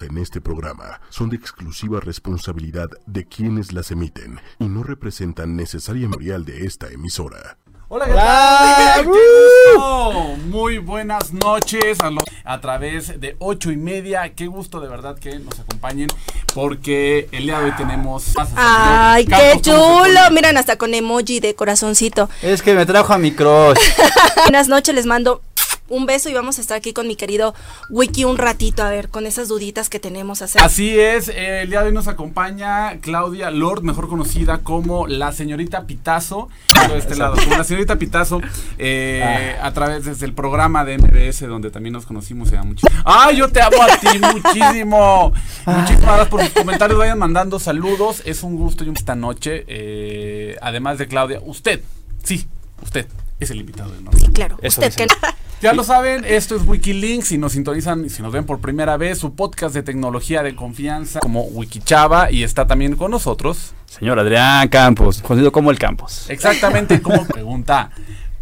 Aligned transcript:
en 0.00 0.16
este 0.16 0.40
programa 0.40 1.00
son 1.10 1.28
de 1.28 1.34
exclusiva 1.36 1.98
responsabilidad 1.98 2.88
de 3.06 3.26
quienes 3.26 3.72
las 3.72 3.90
emiten 3.90 4.40
y 4.60 4.66
no 4.68 4.84
representan 4.84 5.56
necesariamente 5.56 6.32
el 6.32 6.44
de 6.44 6.66
esta 6.66 6.86
emisora. 6.86 7.56
Hola, 7.88 8.04
¿qué 8.06 8.12
tal? 8.12 9.04
¡Qué 9.06 9.08
gusto! 9.74 10.36
Muy 10.46 10.78
buenas 10.78 11.32
noches 11.32 11.98
a, 12.00 12.10
los- 12.10 12.22
a 12.44 12.60
través 12.60 13.18
de 13.20 13.34
ocho 13.40 13.72
y 13.72 13.76
media. 13.76 14.34
Qué 14.36 14.46
gusto 14.46 14.78
de 14.78 14.88
verdad 14.88 15.18
que 15.18 15.36
nos 15.40 15.58
acompañen 15.58 16.06
porque 16.54 17.28
el 17.32 17.44
día 17.44 17.58
de 17.58 17.64
hoy 17.64 17.72
tenemos... 17.76 18.34
Ay, 18.54 19.24
qué 19.24 19.30
Campos, 19.32 19.48
¿cómo 19.74 20.04
se 20.04 20.10
chulo. 20.12 20.20
Miren, 20.30 20.58
hasta 20.58 20.76
con 20.76 20.94
emoji 20.94 21.40
de 21.40 21.54
corazoncito. 21.56 22.28
Es 22.42 22.62
que 22.62 22.74
me 22.74 22.86
trajo 22.86 23.14
a 23.14 23.18
mi 23.18 23.32
crush. 23.32 23.78
Buenas 24.44 24.68
noches, 24.68 24.94
les 24.94 25.06
mando 25.06 25.42
un 25.88 26.06
beso 26.06 26.28
y 26.28 26.34
vamos 26.34 26.58
a 26.58 26.60
estar 26.60 26.76
aquí 26.76 26.92
con 26.92 27.06
mi 27.06 27.16
querido 27.16 27.54
Wiki 27.88 28.24
un 28.24 28.38
ratito, 28.38 28.82
a 28.82 28.90
ver, 28.90 29.08
con 29.08 29.26
esas 29.26 29.48
duditas 29.48 29.88
que 29.88 29.98
tenemos 29.98 30.42
hacer. 30.42 30.62
Así 30.62 30.98
es, 30.98 31.28
eh, 31.28 31.62
el 31.62 31.70
día 31.70 31.80
de 31.80 31.88
hoy 31.88 31.94
nos 31.94 32.08
acompaña 32.08 32.98
Claudia 33.00 33.50
Lord, 33.50 33.82
mejor 33.82 34.08
conocida 34.08 34.58
como 34.58 35.06
la 35.06 35.32
señorita 35.32 35.86
Pitazo, 35.86 36.48
de 36.88 36.98
este 36.98 37.16
lado, 37.16 37.36
como 37.36 37.56
la 37.56 37.64
señorita 37.64 37.96
Pitazo, 37.96 38.40
eh, 38.78 39.56
a 39.60 39.72
través 39.72 40.04
desde 40.04 40.26
el 40.26 40.34
programa 40.34 40.84
de 40.84 40.98
MBS, 40.98 41.46
donde 41.46 41.70
también 41.70 41.94
nos 41.94 42.06
conocimos, 42.06 42.48
se 42.48 42.56
da 42.56 42.62
mucho. 42.62 42.86
¡Ay, 43.04 43.36
yo 43.36 43.48
te 43.48 43.60
amo 43.60 43.82
a 43.82 43.96
ti 43.96 44.18
muchísimo! 44.18 45.32
Muchísimas 45.66 46.02
gracias 46.02 46.28
por 46.28 46.42
sus 46.42 46.50
comentarios, 46.50 46.98
vayan 46.98 47.18
mandando 47.18 47.58
saludos, 47.58 48.22
es 48.24 48.42
un 48.42 48.56
gusto 48.56 48.84
y 48.84 48.88
esta 48.98 49.14
noche, 49.14 49.64
eh, 49.68 50.56
además 50.60 50.98
de 50.98 51.06
Claudia, 51.06 51.40
usted, 51.44 51.82
sí, 52.22 52.46
usted 52.82 53.06
es 53.40 53.50
el 53.50 53.60
invitado 53.60 53.92
de 53.92 53.98
honor. 53.98 54.14
Claro, 54.32 54.58
Eso 54.60 54.80
usted 54.80 54.94
que. 54.94 55.14
Ya 55.60 55.72
lo 55.72 55.82
saben, 55.82 56.24
esto 56.24 56.54
es 56.54 56.62
Wikilinks. 56.64 57.26
Si 57.26 57.38
nos 57.38 57.52
sintonizan, 57.52 58.08
si 58.08 58.22
nos 58.22 58.32
ven 58.32 58.46
por 58.46 58.60
primera 58.60 58.96
vez, 58.96 59.18
su 59.18 59.34
podcast 59.34 59.74
de 59.74 59.82
tecnología 59.82 60.44
de 60.44 60.54
confianza 60.54 61.18
como 61.18 61.42
Wikichava 61.42 62.30
y 62.30 62.44
está 62.44 62.68
también 62.68 62.94
con 62.94 63.10
nosotros. 63.10 63.74
Señor 63.86 64.20
Adrián 64.20 64.68
Campos, 64.68 65.20
conocido 65.20 65.50
como 65.50 65.72
el 65.72 65.78
Campos. 65.78 66.30
Exactamente 66.30 67.02
como 67.02 67.26
pregunta: 67.26 67.90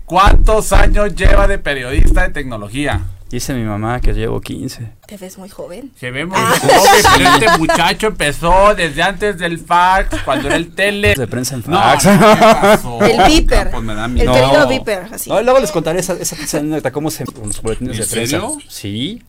¿Cuántos 0.05 0.75
años 0.75 1.15
lleva 1.15 1.49
de 1.49 1.59
periodista 1.59 2.23
de 2.23 2.35
tecnología? 2.35 3.01
Dice 3.29 3.55
mi 3.55 3.65
mamá 3.65 4.01
que 4.01 4.13
llevo 4.13 4.41
15. 4.41 4.89
te 5.07 5.17
ves 5.17 5.37
muy 5.37 5.49
joven. 5.49 5.91
Que 5.99 6.13
vemos 6.13 6.39
joven, 6.39 7.03
pero 7.19 7.31
este 7.35 7.59
muchacho 7.59 8.07
empezó 8.07 8.75
desde 8.77 9.03
antes 9.03 9.37
del 9.39 9.59
fax, 9.59 10.23
cuando 10.25 10.47
era 10.47 10.57
el 10.57 10.73
tele. 10.75 11.15
De 11.17 11.27
prensa 11.27 11.57
en 11.57 11.65
No, 11.67 11.77
fax. 11.77 12.05
¿qué 12.05 12.19
pasó? 12.19 13.01
El 13.05 13.27
Viper. 13.27 13.71
Da 13.73 14.05
El 14.05 14.11
miedo. 14.13 14.33
querido 14.33 14.69
Viper, 14.69 15.07
así. 15.13 15.29
No, 15.29 15.43
luego 15.43 15.59
les 15.59 15.73
contaré 15.73 15.99
esa, 15.99 16.13
esa, 16.15 16.37
esa 16.37 16.59
anécdota, 16.59 16.93
cómo 16.93 17.11
se 17.11 17.25
con 17.25 17.49
los 17.49 17.61
boletines 17.61 17.97
¿En 17.97 18.03
de 18.05 18.07
prensa. 18.09 18.31
serio? 18.41 18.59
Sí. 18.69 19.23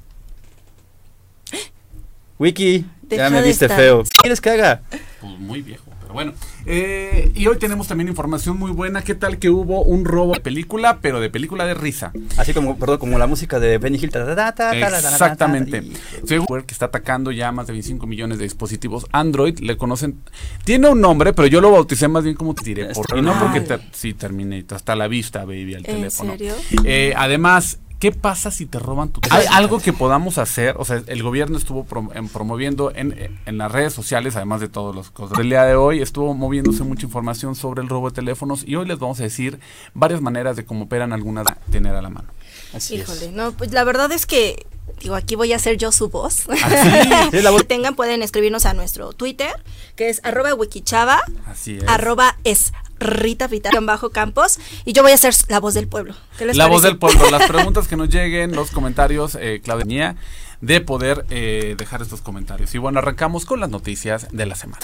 Wiki, 2.37 2.85
Deja 3.01 3.23
ya 3.23 3.29
me 3.31 3.41
viste 3.41 3.65
estar. 3.65 3.79
feo. 3.79 4.03
¿Qué 4.03 4.09
quieres 4.21 4.41
que 4.41 4.49
haga? 4.51 4.81
Pues 5.21 5.39
muy 5.39 5.63
viejo, 5.63 5.85
bueno. 6.17 6.33
Eh, 6.65 7.31
y 7.35 7.45
hoy 7.45 7.59
tenemos 7.59 7.87
también 7.87 8.07
información 8.07 8.57
muy 8.57 8.71
buena. 8.71 9.03
¿Qué 9.03 9.13
tal 9.13 9.37
que 9.37 9.51
hubo 9.51 9.83
un 9.83 10.03
robo 10.03 10.33
de 10.33 10.39
película, 10.39 10.97
pero 10.99 11.19
de 11.19 11.29
película 11.29 11.63
de 11.67 11.75
risa? 11.75 12.11
Así 12.37 12.55
como, 12.55 12.75
perdón, 12.79 12.97
como 12.97 13.19
la 13.19 13.27
música 13.27 13.59
de 13.59 13.77
Benny 13.77 13.99
Hill. 13.99 14.09
Exactamente. 14.15 15.83
Según 16.25 16.63
que 16.63 16.73
está 16.73 16.85
atacando 16.85 17.31
ya 17.31 17.51
más 17.51 17.67
de 17.67 17.73
25 17.73 18.07
millones 18.07 18.39
de 18.39 18.45
dispositivos 18.45 19.05
Android, 19.11 19.59
le 19.59 19.77
conocen. 19.77 20.19
Tiene 20.63 20.89
un 20.89 21.01
nombre, 21.01 21.33
pero 21.33 21.47
yo 21.47 21.61
lo 21.61 21.69
bauticé 21.69 22.07
más 22.07 22.23
bien 22.23 22.35
como 22.35 22.55
te 22.55 22.63
tiré 22.63 22.87
por. 22.95 23.15
Y 23.15 23.21
no 23.21 23.37
porque 23.39 23.61
te, 23.61 23.77
sí, 23.91 24.15
terminé. 24.15 24.65
Hasta 24.71 24.95
la 24.95 25.07
vista, 25.07 25.45
baby, 25.45 25.75
al 25.75 25.83
teléfono. 25.83 26.31
¿En 26.31 26.39
serio? 26.39 26.55
Eh, 26.83 27.13
además, 27.15 27.77
¿qué 27.99 28.11
pasa 28.11 28.51
si 28.51 28.65
te 28.65 28.79
roban 28.79 29.09
tu 29.09 29.19
Hay 29.31 29.45
algo 29.51 29.79
que 29.79 29.91
podamos 29.93 30.37
hacer, 30.37 30.75
o 30.77 30.85
sea, 30.85 31.01
el 31.07 31.23
gobierno 31.23 31.57
estuvo 31.57 31.85
prom- 31.85 32.11
en- 32.15 32.29
promoviendo 32.29 32.91
en, 32.95 33.39
en 33.45 33.57
las 33.57 33.71
redes 33.71 33.93
sociales, 33.93 34.35
además 34.35 34.61
de 34.61 34.69
todas 34.69 34.95
las 34.95 35.09
cosas. 35.09 35.39
El 35.39 35.49
día 35.49 35.63
de 35.63 35.75
hoy 35.75 36.01
estuvo 36.01 36.33
moviéndose 36.33 36.83
mucha 36.83 37.05
información 37.05 37.55
sobre 37.55 37.81
el 37.81 37.89
robo 37.89 38.09
de 38.09 38.15
teléfonos 38.15 38.63
y 38.67 38.75
hoy 38.75 38.87
les 38.87 38.99
vamos 38.99 39.19
a 39.19 39.23
decir 39.23 39.59
varias 39.93 40.21
maneras 40.21 40.55
de 40.55 40.65
cómo 40.65 40.85
operan 40.85 41.11
algunas 41.13 41.45
de 41.45 41.53
tener 41.71 41.95
a 41.95 42.01
la 42.01 42.09
mano. 42.09 42.27
Así 42.73 42.95
es. 42.95 43.01
Híjole, 43.01 43.31
no, 43.31 43.51
pues 43.53 43.71
la 43.71 43.83
verdad 43.83 44.11
es 44.11 44.25
que, 44.25 44.65
digo, 45.01 45.15
aquí 45.15 45.35
voy 45.35 45.53
a 45.53 45.59
ser 45.59 45.77
yo 45.77 45.91
su 45.91 46.09
voz. 46.09 46.47
Así, 46.49 46.89
Sí, 47.31 47.41
la 47.41 47.51
voz- 47.51 47.61
Si 47.61 47.67
tengan, 47.67 47.95
pueden 47.95 48.21
escribirnos 48.23 48.65
a 48.65 48.73
nuestro 48.73 49.13
Twitter, 49.13 49.51
que 49.95 50.09
es 50.09 50.21
arroba 50.23 50.53
wikichava, 50.53 51.21
así 51.45 51.77
es. 51.77 51.83
arroba 51.87 52.37
es 52.43 52.73
Rita 52.99 53.47
Vita, 53.47 53.69
bajo 53.81 54.09
campos, 54.09 54.59
y 54.85 54.93
yo 54.93 55.03
voy 55.03 55.11
a 55.11 55.17
ser 55.17 55.33
la 55.49 55.59
voz 55.59 55.73
del 55.73 55.87
pueblo. 55.87 56.15
¿Qué 56.37 56.45
les 56.45 56.55
La 56.57 56.67
voz 56.67 56.81
del 56.81 56.97
pueblo, 56.97 57.29
las 57.31 57.47
preguntas 57.47 57.87
que 57.87 57.95
nos 57.95 58.09
lleguen, 58.09 58.55
los 58.55 58.71
comentarios, 58.71 59.35
eh, 59.39 59.61
Claudia 59.63 60.15
de 60.61 60.81
poder 60.81 61.25
eh, 61.29 61.75
dejar 61.77 62.01
estos 62.01 62.21
comentarios. 62.21 62.73
Y 62.73 62.77
bueno, 62.77 62.99
arrancamos 62.99 63.45
con 63.45 63.59
las 63.59 63.69
noticias 63.69 64.27
de 64.31 64.45
la 64.45 64.55
semana. 64.55 64.79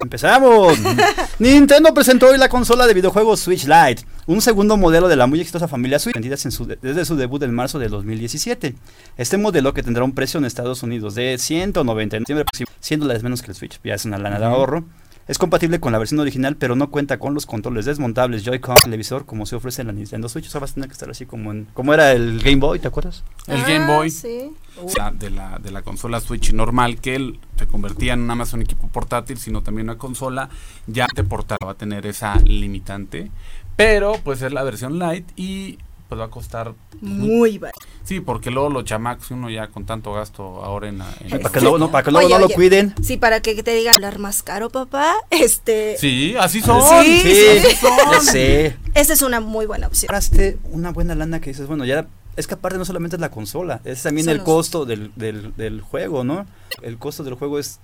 Empezamos. 0.00 0.78
Nintendo 1.38 1.92
presentó 1.92 2.28
hoy 2.28 2.38
la 2.38 2.48
consola 2.48 2.86
de 2.86 2.94
videojuegos 2.94 3.40
Switch 3.40 3.64
Lite, 3.66 4.04
un 4.26 4.40
segundo 4.40 4.78
modelo 4.78 5.08
de 5.08 5.16
la 5.16 5.26
muy 5.26 5.40
exitosa 5.40 5.68
familia 5.68 5.98
Switch, 5.98 6.14
vendidas 6.14 6.44
en 6.46 6.52
su 6.52 6.66
de- 6.66 6.78
desde 6.80 7.04
su 7.04 7.16
debut 7.16 7.42
en 7.42 7.54
marzo 7.54 7.78
de 7.78 7.88
2017. 7.88 8.74
Este 9.18 9.36
modelo 9.36 9.74
que 9.74 9.82
tendrá 9.82 10.02
un 10.04 10.12
precio 10.14 10.38
en 10.38 10.46
Estados 10.46 10.82
Unidos 10.82 11.14
de 11.14 11.36
199, 11.38 12.44
siendo 12.80 13.06
la 13.06 13.18
menos 13.18 13.42
que 13.42 13.50
el 13.50 13.54
Switch, 13.54 13.78
ya 13.84 13.94
es 13.94 14.06
una 14.06 14.16
lana 14.16 14.38
de 14.38 14.46
ahorro. 14.46 14.84
Es 15.30 15.38
compatible 15.38 15.78
con 15.78 15.92
la 15.92 15.98
versión 15.98 16.18
original, 16.18 16.56
pero 16.56 16.74
no 16.74 16.90
cuenta 16.90 17.20
con 17.20 17.34
los 17.34 17.46
controles 17.46 17.84
desmontables 17.84 18.42
Joy-Con 18.44 18.74
televisor 18.82 19.26
como 19.26 19.46
se 19.46 19.54
ofrece 19.54 19.80
en 19.82 19.86
la 19.86 19.92
Nintendo 19.92 20.28
Switch. 20.28 20.48
O 20.48 20.50
sea, 20.50 20.60
vas 20.60 20.72
a 20.72 20.74
tener 20.74 20.88
que 20.88 20.94
estar 20.94 21.08
así 21.08 21.24
como 21.24 21.52
en, 21.52 21.68
como 21.72 21.94
era 21.94 22.10
el 22.10 22.40
Game 22.42 22.56
Boy, 22.56 22.80
¿te 22.80 22.88
acuerdas? 22.88 23.22
El 23.46 23.60
Ah, 23.60 23.64
Game 23.68 23.86
Boy. 23.86 24.10
sí. 24.10 24.50
la- 24.98 25.12
de, 25.12 25.30
la, 25.30 25.60
de 25.60 25.70
la 25.70 25.82
consola 25.82 26.18
Switch 26.20 26.52
normal, 26.52 27.00
que 27.00 27.14
él 27.14 27.38
se 27.56 27.68
convertía 27.68 28.14
en 28.14 28.26
nada 28.26 28.34
más 28.34 28.52
un 28.54 28.62
equipo 28.62 28.88
portátil, 28.88 29.38
sino 29.38 29.62
también 29.62 29.86
una 29.88 29.98
consola, 29.98 30.48
ya 30.88 31.06
te 31.06 31.22
portaba 31.22 31.58
va 31.64 31.72
a 31.72 31.74
tener 31.76 32.06
esa 32.06 32.34
limitante. 32.40 33.30
Pero 33.76 34.14
pues 34.24 34.42
es 34.42 34.52
la 34.52 34.64
versión 34.64 34.98
light 34.98 35.28
y 35.36 35.78
pues 36.10 36.20
va 36.20 36.24
a 36.26 36.28
costar... 36.30 36.74
Muy 37.00 37.56
barato. 37.56 37.78
Sí, 38.04 38.20
porque 38.20 38.50
luego 38.50 38.68
los 38.68 38.84
chamacos, 38.84 39.30
uno 39.30 39.48
ya 39.48 39.68
con 39.68 39.86
tanto 39.86 40.12
gasto 40.12 40.62
ahora 40.62 40.88
en... 40.88 40.98
la- 40.98 41.14
en- 41.20 41.40
Para 41.40 41.52
que 41.54 41.60
luego 41.62 41.78
no, 41.78 41.90
para 41.90 42.04
que 42.04 42.10
luego 42.10 42.26
Oye, 42.26 42.34
no 42.34 42.40
lo 42.40 42.46
oye. 42.46 42.54
cuiden. 42.54 42.94
Sí, 43.02 43.16
para 43.16 43.40
que 43.40 43.62
te 43.62 43.72
diga 43.74 43.92
hablar 43.92 44.18
más 44.18 44.42
caro, 44.42 44.68
papá. 44.68 45.14
Este, 45.30 45.96
Sí, 45.98 46.34
así 46.38 46.60
son. 46.60 46.82
Sí, 46.82 47.20
Sí, 47.22 47.34
sí, 47.70 47.86
ya 48.12 48.20
sé. 48.20 48.76
esa 48.94 49.12
es 49.14 49.22
una 49.22 49.40
muy 49.40 49.64
buena 49.64 49.86
opción. 49.86 50.08
compraste 50.08 50.58
una 50.64 50.90
buena 50.90 51.14
lana 51.14 51.40
que 51.40 51.50
dices, 51.50 51.66
bueno, 51.66 51.84
ya 51.86 52.06
es 52.36 52.46
que 52.46 52.54
aparte 52.54 52.76
no 52.78 52.84
solamente 52.84 53.16
es 53.16 53.20
la 53.20 53.30
consola, 53.30 53.80
es 53.84 54.02
también 54.02 54.24
Son 54.26 54.32
el 54.32 54.38
los- 54.38 54.44
costo 54.44 54.84
del, 54.84 55.12
del, 55.16 55.54
del 55.56 55.80
juego, 55.80 56.24
¿no? 56.24 56.46
El 56.82 56.98
costo 56.98 57.22
del 57.22 57.34
juego 57.34 57.58
es 57.58 57.78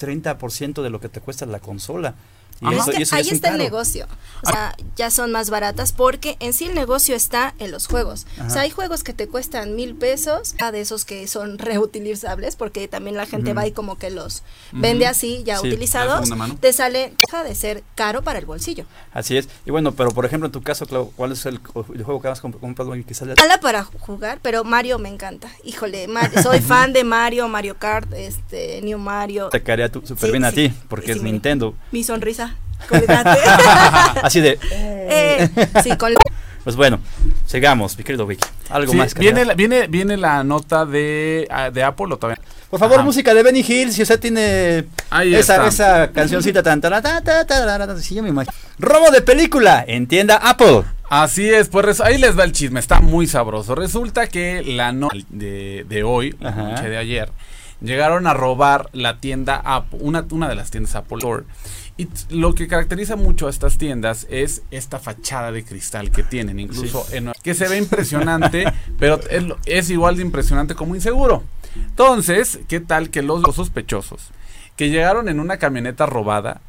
30% 0.00 0.82
de 0.82 0.90
lo 0.90 1.00
que 1.00 1.08
te 1.08 1.20
cuesta 1.20 1.46
la 1.46 1.60
consola. 1.60 2.14
Y 2.60 2.66
Ajá. 2.66 2.74
Es 2.76 2.80
eso- 2.82 2.90
que 2.92 2.98
y 2.98 3.02
eso 3.02 3.16
ya 3.16 3.22
ahí 3.22 3.28
está 3.30 3.48
el 3.50 3.58
negocio. 3.58 4.06
O 4.42 4.50
sea, 4.50 4.74
ya 4.96 5.10
son 5.10 5.32
más 5.32 5.50
baratas 5.50 5.92
porque 5.92 6.36
en 6.40 6.54
sí 6.54 6.64
el 6.66 6.74
negocio 6.74 7.14
está 7.14 7.54
en 7.58 7.70
los 7.70 7.86
juegos. 7.86 8.26
O 8.46 8.48
sea, 8.48 8.62
hay 8.62 8.70
juegos 8.70 9.02
que 9.04 9.12
te 9.12 9.28
cuestan 9.28 9.76
mil 9.76 9.94
pesos, 9.94 10.54
de 10.72 10.80
esos 10.80 11.04
que 11.04 11.26
son 11.28 11.58
reutilizables, 11.90 12.56
porque 12.56 12.88
también 12.88 13.16
la 13.16 13.26
gente 13.26 13.52
va 13.52 13.66
y 13.66 13.72
como 13.72 13.98
que 13.98 14.08
los 14.10 14.42
vende 14.72 15.06
así, 15.06 15.42
ya 15.44 15.58
Sí, 15.58 15.68
utilizados. 15.68 16.30
Te 16.60 16.72
sale, 16.72 17.12
deja 17.26 17.44
de 17.44 17.54
ser 17.54 17.82
caro 17.94 18.22
para 18.22 18.38
el 18.38 18.46
bolsillo. 18.46 18.84
Así 19.12 19.36
es. 19.36 19.48
Y 19.66 19.70
bueno, 19.70 19.92
pero 19.92 20.10
por 20.10 20.24
ejemplo, 20.24 20.46
en 20.46 20.52
tu 20.52 20.62
caso, 20.62 20.86
Clau, 20.86 21.12
¿cuál 21.16 21.32
es 21.32 21.44
el, 21.46 21.60
el 21.94 22.02
juego 22.04 22.22
que 22.22 22.28
has 22.28 22.42
comp- 22.42 22.58
comprado 22.60 22.94
y 22.96 23.04
que 23.04 23.12
sale? 23.14 23.34
Mala 23.38 23.60
para 23.60 23.84
jugar, 23.84 24.38
pero 24.42 24.64
Mario 24.64 24.98
me 24.98 25.08
encanta. 25.10 25.50
Híjole, 25.64 26.06
soy 26.42 26.60
fan 26.60 26.92
de 26.92 27.04
Mario, 27.04 27.46
Mario 27.48 27.76
Kart, 27.78 28.10
este, 28.14 28.80
New 28.82 28.98
Mario. 28.98 29.48
Te 29.50 29.62
caería 29.62 29.88
súper 29.92 30.16
Sí, 30.18 30.30
bien 30.30 30.44
a 30.44 30.52
ti, 30.52 30.72
porque 30.88 31.12
Sí, 31.12 31.18
es. 31.18 31.22
Nintendo. 31.22 31.74
Mi 31.92 32.04
sonrisa. 32.04 32.49
Colgate. 32.88 33.40
Así 34.22 34.40
de, 34.40 34.58
Eh, 34.72 35.48
sí, 35.82 35.96
con 35.96 36.12
pues 36.62 36.76
bueno, 36.76 37.00
sigamos, 37.46 37.96
mi 37.96 38.04
querido 38.04 38.26
Vicky. 38.26 38.46
Algo 38.68 38.92
Sí, 38.92 38.98
más 38.98 39.14
que 39.14 39.20
viene, 39.20 39.46
la, 39.46 39.54
viene, 39.54 39.86
viene 39.86 40.18
la 40.18 40.44
nota 40.44 40.84
de, 40.84 41.48
ah, 41.50 41.70
de 41.70 41.82
Apple 41.82 42.06
o 42.10 42.18
todavía. 42.18 42.40
Por 42.68 42.78
favor, 42.78 42.96
Ajá. 42.96 43.04
música 43.04 43.32
de 43.32 43.42
Benny 43.42 43.64
Hill, 43.66 43.92
si 43.92 44.02
usted 44.02 44.20
tiene 44.20 44.84
Ahí 45.08 45.34
esa, 45.34 45.54
está. 45.66 45.68
esa 45.68 46.12
cancioncita 46.12 46.62
tan 46.62 46.80
tan 46.80 47.02
tan 47.02 47.46
tan 47.46 48.02
sí, 48.02 48.20
me 48.20 48.28
imagino. 48.28 48.52
Robo 48.78 49.10
de 49.10 49.22
película 49.22 49.82
en 49.88 50.06
tienda 50.06 50.36
Apple. 50.36 50.82
Así 51.08 51.48
es, 51.48 51.68
pues 51.68 52.00
ahí 52.02 52.18
les 52.18 52.38
va 52.38 52.44
el 52.44 52.52
chisme, 52.52 52.78
está 52.78 53.00
muy 53.00 53.26
sabroso. 53.26 53.74
Resulta 53.74 54.26
que 54.28 54.62
la 54.62 54.92
noche 54.92 55.24
de, 55.30 55.84
de 55.88 56.02
hoy, 56.04 56.36
la 56.40 56.50
noche 56.52 56.88
de 56.90 56.98
ayer, 56.98 57.30
llegaron 57.80 58.26
a 58.26 58.34
robar 58.34 58.88
la 58.92 59.18
tienda 59.18 59.60
Apple, 59.64 59.98
una, 60.02 60.26
una 60.30 60.48
de 60.48 60.54
las 60.54 60.70
tiendas 60.70 60.94
Apple 60.94 61.18
Store. 61.18 61.44
Y 61.96 62.08
lo 62.30 62.54
que 62.54 62.66
caracteriza 62.66 63.16
mucho 63.16 63.46
a 63.46 63.50
estas 63.50 63.76
tiendas 63.76 64.26
es 64.30 64.62
esta 64.70 64.98
fachada 64.98 65.52
de 65.52 65.64
cristal 65.64 66.10
que 66.10 66.22
tienen, 66.22 66.58
incluso 66.58 67.04
en- 67.12 67.32
que 67.42 67.54
se 67.54 67.68
ve 67.68 67.76
impresionante, 67.76 68.64
pero 68.98 69.20
es, 69.66 69.90
igual 69.90 70.16
de 70.16 70.22
impresionante 70.22 70.74
como 70.74 70.94
inseguro. 70.94 71.42
Entonces, 71.74 72.60
¿qué 72.68 72.80
tal 72.80 73.10
que 73.10 73.22
los, 73.22 73.42
los 73.42 73.54
sospechosos 73.56 74.28
que 74.76 74.88
llegaron 74.88 75.28
en 75.28 75.40
una 75.40 75.58
camioneta 75.58 76.06
robada 76.06 76.62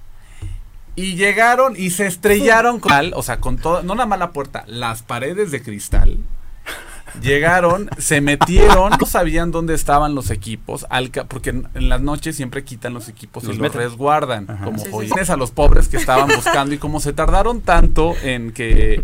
y 0.98 1.16
llegaron 1.16 1.76
y 1.78 1.92
se 1.92 2.08
estrellaron 2.08 2.82
con, 2.82 2.92
o 3.16 3.24
sea, 3.24 3.40
con 3.40 3.58
toda, 3.58 3.84
no 3.84 3.96
la 3.96 4.06
mala 4.06 4.32
puerta, 4.32 4.66
las 4.68 5.02
paredes 5.02 5.52
de 5.52 5.62
cristal 5.64 6.18
Llegaron, 7.22 7.90
se 7.98 8.22
metieron, 8.22 8.94
no 9.00 9.06
sabían 9.06 9.52
dónde 9.52 9.74
estaban 9.74 10.16
los 10.16 10.30
equipos, 10.30 10.86
al 10.90 11.12
ca- 11.12 11.26
porque 11.26 11.50
en, 11.50 11.68
en 11.74 11.90
las 11.90 12.02
noches 12.02 12.36
siempre 12.36 12.64
quitan 12.64 12.94
los 12.94 13.10
equipos 13.10 13.44
Los 13.44 13.56
y 13.56 13.60
los 13.60 13.74
resguardan, 13.76 14.50
Ajá. 14.50 14.64
como 14.66 14.78
Sí, 14.80 14.86
sí, 14.86 14.92
joyines 14.92 15.30
a 15.30 15.36
los 15.38 15.52
pobres 15.52 15.88
que 15.90 15.98
estaban 15.98 16.30
buscando 16.36 16.74
y 16.74 16.78
como 16.78 17.00
se 17.00 17.12
tardaron 17.14 17.62
tanto 17.62 18.14
en 18.24 18.52
que 18.54 19.02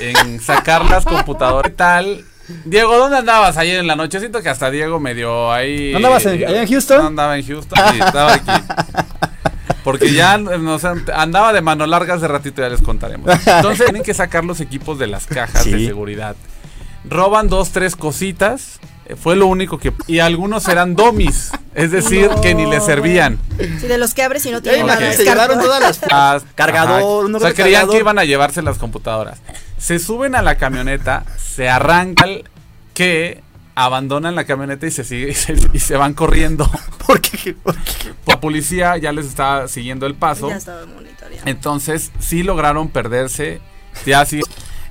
eh, 0.00 0.12
en 0.22 0.40
sacar 0.40 0.84
las 0.88 1.04
computadoras 1.04 1.72
y 1.72 1.74
tal. 1.74 2.24
Diego, 2.64 2.96
¿dónde 2.98 3.16
andabas 3.18 3.56
ayer 3.58 3.78
en 3.78 3.86
la 3.86 3.94
noche? 3.96 4.18
Siento 4.20 4.42
que 4.42 4.48
hasta 4.48 4.70
Diego 4.70 4.98
me 5.00 5.14
dio 5.14 5.52
ahí. 5.52 5.90
¿No 5.92 5.98
andabas 5.98 6.26
en- 6.26 6.44
allá 6.44 6.62
en 6.62 6.68
Houston? 6.68 6.98
No 6.98 7.06
andaba 7.06 7.38
en 7.38 7.46
Houston, 7.46 7.78
sí, 7.92 7.98
estaba 8.04 8.34
aquí. 8.34 8.50
Porque 9.84 10.12
ya 10.12 10.36
nos 10.36 10.84
andaba 10.84 11.52
de 11.52 11.62
mano 11.62 11.86
largas 11.86 12.20
de 12.20 12.28
ratito, 12.28 12.60
ya 12.60 12.68
les 12.68 12.82
contaremos. 12.82 13.30
Entonces 13.46 13.84
tienen 13.86 14.02
que 14.02 14.12
sacar 14.14 14.44
los 14.44 14.60
equipos 14.60 14.98
de 14.98 15.06
las 15.06 15.26
cajas 15.26 15.64
de 15.64 15.86
seguridad. 15.86 16.36
Roban 17.08 17.48
dos, 17.48 17.70
tres 17.70 17.96
cositas. 17.96 18.78
eh, 19.06 19.16
Fue 19.16 19.36
lo 19.36 19.46
único 19.46 19.78
que... 19.78 19.92
Y 20.06 20.18
algunos 20.20 20.68
eran 20.68 20.94
domis. 20.96 21.50
Es 21.74 21.90
decir, 21.92 22.28
No, 22.30 22.40
que 22.40 22.54
ni 22.54 22.66
le 22.66 22.80
servían. 22.80 23.38
Sí, 23.58 23.86
de 23.86 23.96
los 23.98 24.12
que 24.14 24.22
abres 24.22 24.44
y 24.46 24.50
no 24.50 24.60
tienen 24.60 24.86
nada. 24.86 25.12
se 25.12 25.24
llevaron 25.24 25.60
todas 25.60 25.80
las 25.80 26.00
Ah, 26.10 26.38
cargador, 26.54 27.24
O 27.34 27.40
sea, 27.40 27.52
creían 27.54 27.72
cargador. 27.82 27.90
que 27.94 27.98
iban 28.00 28.18
a 28.18 28.24
llevarse 28.24 28.62
las 28.62 28.78
computadoras. 28.78 29.38
Se 29.78 29.98
suben 29.98 30.34
a 30.34 30.42
la 30.42 30.56
camioneta, 30.56 31.24
se 31.38 31.68
arrancan, 31.70 32.42
que 32.92 33.42
abandonan 33.74 34.34
la 34.34 34.44
camioneta 34.44 34.86
y 34.86 34.90
se, 34.90 35.04
sigue, 35.04 35.30
y 35.30 35.34
se, 35.34 35.54
y 35.72 35.78
se 35.78 35.96
van 35.96 36.12
corriendo. 36.12 36.70
¿Por 37.06 37.20
qué? 37.22 37.54
¿Por? 37.54 37.74
La 38.26 38.40
policía 38.40 38.96
ya 38.98 39.10
les 39.12 39.24
está 39.26 39.68
siguiendo 39.68 40.06
el 40.06 40.14
paso. 40.16 40.50
Ya 40.50 40.56
estaba 40.56 40.84
monitoreando. 40.86 41.50
Entonces, 41.50 42.10
sí 42.18 42.42
lograron 42.42 42.88
perderse. 42.90 43.60
Ya 44.04 44.24
sí. 44.26 44.40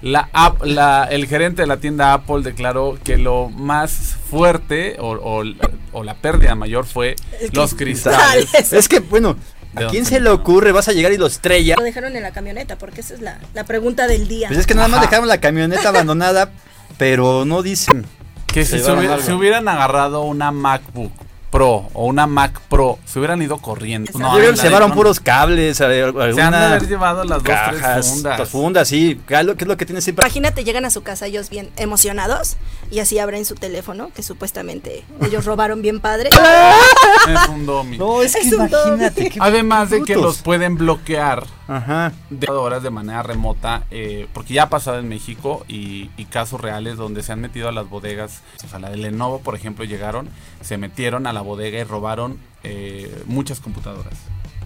La, 0.01 0.29
app- 0.31 0.63
la- 0.63 1.05
el 1.11 1.27
gerente 1.27 1.63
de 1.63 1.67
la 1.67 1.77
tienda 1.77 2.13
Apple 2.13 2.41
declaró 2.41 2.97
que 3.03 3.17
lo 3.17 3.49
más 3.49 4.15
fuerte 4.29 4.95
o, 4.99 5.11
o- 5.11 5.43
o 5.91 6.03
la 6.03 6.13
pérdida 6.15 6.55
mayor 6.55 6.85
fue 6.85 7.15
los 7.51 7.73
cristales. 7.75 8.45
cristales. 8.51 8.73
Es 8.73 8.87
que, 8.87 8.99
bueno, 9.01 9.35
¿De 9.73 9.85
¿a 9.85 9.87
quién 9.89 10.05
se 10.05 10.19
le 10.21 10.29
ocurre? 10.29 10.71
Vas 10.71 10.87
a 10.87 10.93
llegar 10.93 11.11
y 11.11 11.17
lo 11.17 11.27
estrella. 11.27 11.75
Lo 11.77 11.83
dejaron 11.83 12.15
en 12.15 12.23
la 12.23 12.31
camioneta, 12.31 12.77
porque 12.77 13.01
esa 13.01 13.13
es 13.13 13.21
la, 13.21 13.39
la 13.53 13.65
pregunta 13.65 14.07
del 14.07 14.27
día. 14.27 14.47
Pues 14.47 14.59
es 14.59 14.67
que 14.67 14.73
nada 14.73 14.87
más 14.87 14.99
Ajá. 14.99 15.07
dejaron 15.09 15.27
la 15.27 15.39
camioneta 15.39 15.89
abandonada, 15.89 16.49
pero 16.97 17.43
no 17.45 17.61
dicen. 17.61 18.05
Que 18.47 18.65
Se 18.65 18.79
si 18.79 18.83
se, 18.85 19.33
hubieran 19.33 19.67
agarrado 19.67 20.21
una 20.23 20.51
MacBook 20.51 21.11
Pro 21.59 21.89
o 21.93 22.05
una 22.05 22.25
Mac 22.25 22.57
Pro, 22.69 22.99
se 23.05 23.19
hubieran 23.19 23.41
ido 23.41 23.57
corriendo. 23.57 24.09
Exacto. 24.09 24.27
Yo 24.29 24.33
creo 24.39 24.51
que 24.51 24.55
la 24.55 24.61
se 24.63 24.67
llevaron 24.69 24.91
puros 24.93 25.19
cables, 25.19 25.81
a- 25.81 25.87
Se 25.89 26.41
han 26.41 26.51
de 26.51 26.57
haber 26.57 26.87
llevado 26.87 27.25
las 27.25 27.43
dos, 27.43 27.43
tres 27.43 27.81
cajas, 27.81 28.07
fundas. 28.09 28.39
las 28.39 28.49
fundas, 28.49 28.87
sí. 28.87 29.19
¿Qué 29.27 29.35
es 29.39 29.45
lo, 29.45 29.55
qué 29.57 29.65
es 29.65 29.67
lo 29.67 29.75
que 29.75 29.85
tiene 29.85 29.99
siempre? 30.01 30.25
Imagínate, 30.25 30.63
llegan 30.63 30.85
a 30.85 30.89
su 30.89 31.03
casa 31.03 31.25
ellos 31.27 31.49
bien 31.49 31.69
emocionados 31.75 32.55
y 32.89 32.99
así 32.99 33.19
abren 33.19 33.43
su 33.43 33.55
teléfono, 33.55 34.09
que 34.15 34.23
supuestamente 34.23 35.03
ellos 35.21 35.43
robaron 35.43 35.81
bien 35.81 35.99
padre. 35.99 36.29
Es 37.27 37.49
un 37.49 37.65
domi. 37.65 37.97
No, 37.97 38.21
es 38.21 38.33
que 38.33 38.39
Es 38.39 38.53
imagínate. 38.53 39.31
Además 39.39 39.89
de 39.89 40.03
que 40.03 40.15
los 40.15 40.37
pueden 40.41 40.77
bloquear 40.77 41.43
Ajá. 41.69 42.11
de 42.29 42.49
horas 42.49 42.83
de 42.83 42.89
manera 42.89 43.23
remota, 43.23 43.83
eh, 43.91 44.27
porque 44.33 44.55
ya 44.55 44.63
ha 44.63 44.69
pasado 44.69 44.99
en 44.99 45.07
México 45.07 45.63
y, 45.67 46.09
y 46.17 46.25
casos 46.25 46.59
reales 46.59 46.97
donde 46.97 47.23
se 47.23 47.31
han 47.31 47.39
metido 47.39 47.69
a 47.69 47.71
las 47.71 47.87
bodegas, 47.87 48.41
o 48.65 48.67
sea, 48.67 48.79
la 48.79 48.89
de 48.89 48.97
Lenovo, 48.97 49.39
por 49.39 49.55
ejemplo, 49.55 49.85
llegaron, 49.85 50.29
se 50.61 50.77
metieron 50.77 51.27
a 51.27 51.33
la 51.33 51.41
bodega 51.41 51.79
y 51.79 51.83
robaron 51.83 52.39
eh, 52.63 53.23
muchas 53.25 53.59
computadoras. 53.59 54.13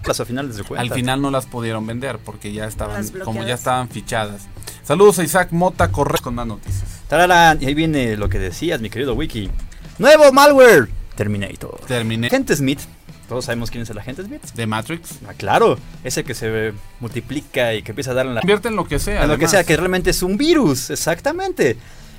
Las 0.06 0.20
al 0.20 0.26
final 0.26 0.54
de 0.54 0.62
cuentas. 0.62 0.90
Al 0.90 0.94
final 0.94 1.22
no 1.22 1.30
las 1.30 1.46
pudieron 1.46 1.86
vender 1.86 2.18
porque 2.18 2.52
ya 2.52 2.66
estaban, 2.66 3.08
como 3.24 3.42
ya 3.42 3.54
estaban 3.54 3.88
fichadas. 3.88 4.48
Saludos 4.82 5.18
a 5.18 5.24
Isaac 5.24 5.52
Mota 5.52 5.90
Correa 5.90 6.20
con 6.22 6.34
más 6.34 6.46
noticias. 6.46 7.02
Tararán, 7.08 7.62
y 7.62 7.66
ahí 7.66 7.74
viene 7.74 8.16
lo 8.16 8.28
que 8.28 8.38
decías, 8.38 8.80
mi 8.80 8.90
querido 8.90 9.14
Wiki. 9.14 9.50
Nuevo 9.98 10.30
malware. 10.32 10.88
Terminator. 11.16 11.80
Terminé 11.86 12.26
Agente 12.26 12.56
Smith. 12.56 12.80
Todos 13.28 13.46
sabemos 13.46 13.70
quién 13.70 13.82
es 13.82 13.90
el 13.90 13.98
agente 13.98 14.22
Smith. 14.22 14.42
de 14.54 14.66
Matrix. 14.66 15.18
Ah, 15.26 15.32
claro, 15.36 15.78
ese 16.02 16.24
que 16.24 16.34
se 16.34 16.72
multiplica 17.00 17.74
y 17.74 17.82
que 17.82 17.92
empieza 17.92 18.10
a 18.10 18.14
darle 18.14 18.30
en 18.30 18.34
la 18.36 18.40
Convierte 18.42 18.68
en 18.68 18.76
lo 18.76 18.86
que 18.86 18.98
sea. 18.98 19.22
en 19.22 19.28
lo 19.28 19.38
que 19.38 19.48
sea, 19.48 19.64
que 19.64 19.76
realmente 19.76 20.10
es 20.10 20.22
un 20.22 20.36
virus, 20.36 20.90
exactamente. 20.90 21.76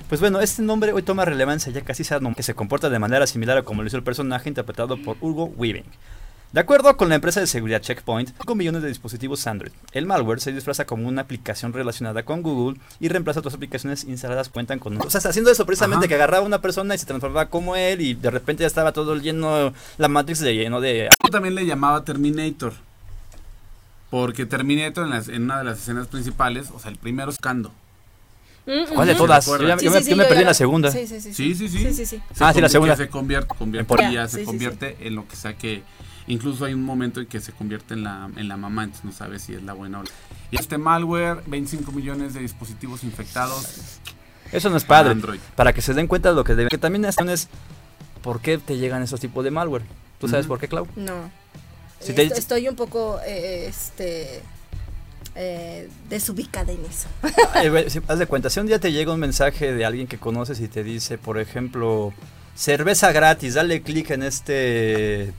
Pues 0.09 0.21
bueno, 0.21 0.39
este 0.39 0.61
nombre 0.61 0.93
hoy 0.93 1.01
toma 1.01 1.25
relevancia 1.25 1.71
ya 1.71 1.81
casi 1.81 2.03
se 2.03 2.15
que 2.35 2.43
se 2.43 2.53
comporta 2.53 2.89
de 2.89 2.99
manera 2.99 3.25
similar 3.25 3.57
a 3.57 3.63
como 3.63 3.81
lo 3.81 3.87
hizo 3.87 3.97
el 3.97 4.03
personaje 4.03 4.49
interpretado 4.49 4.97
por 5.01 5.17
Hugo 5.19 5.45
Weaving. 5.45 5.85
De 6.51 6.61
acuerdo 6.61 6.95
con 6.95 7.09
la 7.09 7.15
empresa 7.15 7.41
de 7.41 7.47
seguridad 7.47 7.81
Checkpoint, 7.81 8.33
con 8.37 8.57
millones 8.57 8.81
de 8.81 8.87
dispositivos 8.87 9.45
Android, 9.45 9.73
el 9.91 10.05
malware 10.05 10.39
se 10.39 10.53
disfraza 10.53 10.85
como 10.85 11.05
una 11.05 11.23
aplicación 11.23 11.73
relacionada 11.73 12.23
con 12.23 12.41
Google 12.43 12.79
y 13.01 13.09
reemplaza 13.09 13.41
otras 13.41 13.55
aplicaciones 13.55 14.05
instaladas 14.05 14.47
cuentan 14.47 14.79
con... 14.79 14.95
O 15.01 15.09
sea, 15.09 15.17
está 15.17 15.29
haciendo 15.31 15.51
eso 15.51 15.65
precisamente 15.65 16.05
Ajá. 16.05 16.07
que 16.09 16.15
agarraba 16.15 16.43
a 16.43 16.47
una 16.47 16.61
persona 16.61 16.95
y 16.95 16.97
se 16.97 17.05
transformaba 17.05 17.47
como 17.49 17.75
él 17.75 17.99
y 17.99 18.13
de 18.13 18.31
repente 18.31 18.61
ya 18.61 18.67
estaba 18.67 18.93
todo 18.93 19.17
lleno, 19.17 19.73
la 19.97 20.07
Matrix 20.07 20.39
de 20.39 20.55
lleno 20.55 20.79
de... 20.79 21.09
Yo 21.25 21.29
también 21.29 21.55
le 21.55 21.65
llamaba 21.65 22.05
Terminator. 22.05 22.71
Porque 24.09 24.45
Terminator 24.45 25.03
en, 25.03 25.09
las- 25.09 25.27
en 25.27 25.43
una 25.43 25.57
de 25.57 25.65
las 25.65 25.79
escenas 25.79 26.07
principales, 26.07 26.69
o 26.73 26.79
sea, 26.79 26.89
el 26.89 26.97
primero 26.97 27.31
es 27.31 27.37
Kando. 27.37 27.73
¿Cuál 28.95 29.07
de 29.07 29.13
Mm, 29.13 29.17
todas? 29.17 29.43
¿Se 29.45 29.51
Yo, 29.51 29.57
ya- 29.57 29.73
acuerdan? 29.73 29.79
yo 29.79 29.91
me, 29.91 30.03
yo 30.03 30.15
me 30.15 30.25
perdí 30.25 30.39
en 30.41 30.47
la 30.47 30.53
segunda. 30.53 30.89
Sí, 30.91 31.05
sí, 31.05 31.19
sí. 31.21 31.33
Sí, 31.33 31.53
sí, 31.53 31.67
sí. 31.69 31.77
Sí, 31.79 31.93
sí, 31.93 32.05
sí. 32.05 32.21
Se 32.33 32.43
Ah, 32.43 32.51
sí, 32.53 32.61
la 32.61 32.69
segunda. 32.69 32.95
se 32.95 33.09
convierte, 33.09 33.53
convierte 33.55 33.87
Por- 33.87 33.99
ya 34.11 34.25
Sí, 34.27 34.31
se 34.31 34.37
sí, 34.37 34.41
sí. 34.41 34.45
convierte 34.45 34.97
en 35.01 35.15
lo 35.15 35.27
que 35.27 35.35
sea 35.35 35.55
que. 35.55 35.83
Incluso 36.27 36.65
hay 36.65 36.73
un 36.73 36.83
momento 36.83 37.19
en 37.21 37.27
que 37.27 37.39
se 37.39 37.51
convierte 37.51 37.93
en 37.93 38.03
la, 38.03 38.29
en 38.35 38.47
la 38.47 38.57
mamá, 38.57 38.83
entonces 38.85 39.05
no 39.05 39.11
sabes 39.11 39.43
si 39.43 39.53
es 39.53 39.61
la 39.63 39.73
buena 39.73 39.99
o 39.99 40.03
la. 40.03 40.09
Y 40.51 40.59
este 40.59 40.77
malware, 40.77 41.41
25 41.45 41.91
millones 41.91 42.33
de 42.33 42.39
dispositivos 42.39 43.03
infectados. 43.03 43.99
Eso 44.51 44.69
no 44.69 44.77
es 44.77 44.83
padre. 44.83 45.11
Android. 45.11 45.39
Para 45.55 45.73
que 45.73 45.81
se 45.81 45.93
den 45.93 46.07
cuenta 46.07 46.29
de 46.29 46.35
lo 46.35 46.43
que 46.43 46.55
deben. 46.55 46.69
Que 46.69 46.77
también 46.77 47.05
es, 47.05 47.17
es 47.19 47.47
por 48.23 48.41
qué 48.41 48.57
te 48.57 48.77
llegan 48.77 49.03
esos 49.03 49.19
tipos 49.19 49.43
de 49.43 49.51
malware. 49.51 49.83
¿Tú 50.19 50.27
sabes 50.27 50.47
por 50.47 50.59
qué, 50.59 50.67
Clau? 50.67 50.87
No. 50.95 51.29
Si 51.99 52.13
te- 52.13 52.23
Est- 52.23 52.37
Estoy 52.37 52.67
un 52.67 52.75
poco, 52.75 53.19
eh, 53.25 53.65
este, 53.67 54.41
eh, 55.35 55.89
desubicada 56.09 56.71
en 56.71 56.83
eso. 56.85 57.07
Si- 57.89 57.99
haz 58.07 58.19
de 58.19 58.25
cuenta, 58.27 58.49
si 58.49 58.59
un 58.59 58.67
día 58.67 58.79
te 58.79 58.91
llega 58.91 59.13
un 59.13 59.19
mensaje 59.19 59.73
de 59.73 59.85
alguien 59.85 60.07
que 60.07 60.17
conoces 60.17 60.59
y 60.59 60.67
te 60.67 60.83
dice, 60.83 61.17
por 61.17 61.37
ejemplo, 61.39 62.13
cerveza 62.55 63.11
gratis, 63.11 63.55
dale 63.55 63.81
clic 63.81 64.11
en 64.11 64.23
este 64.23 65.33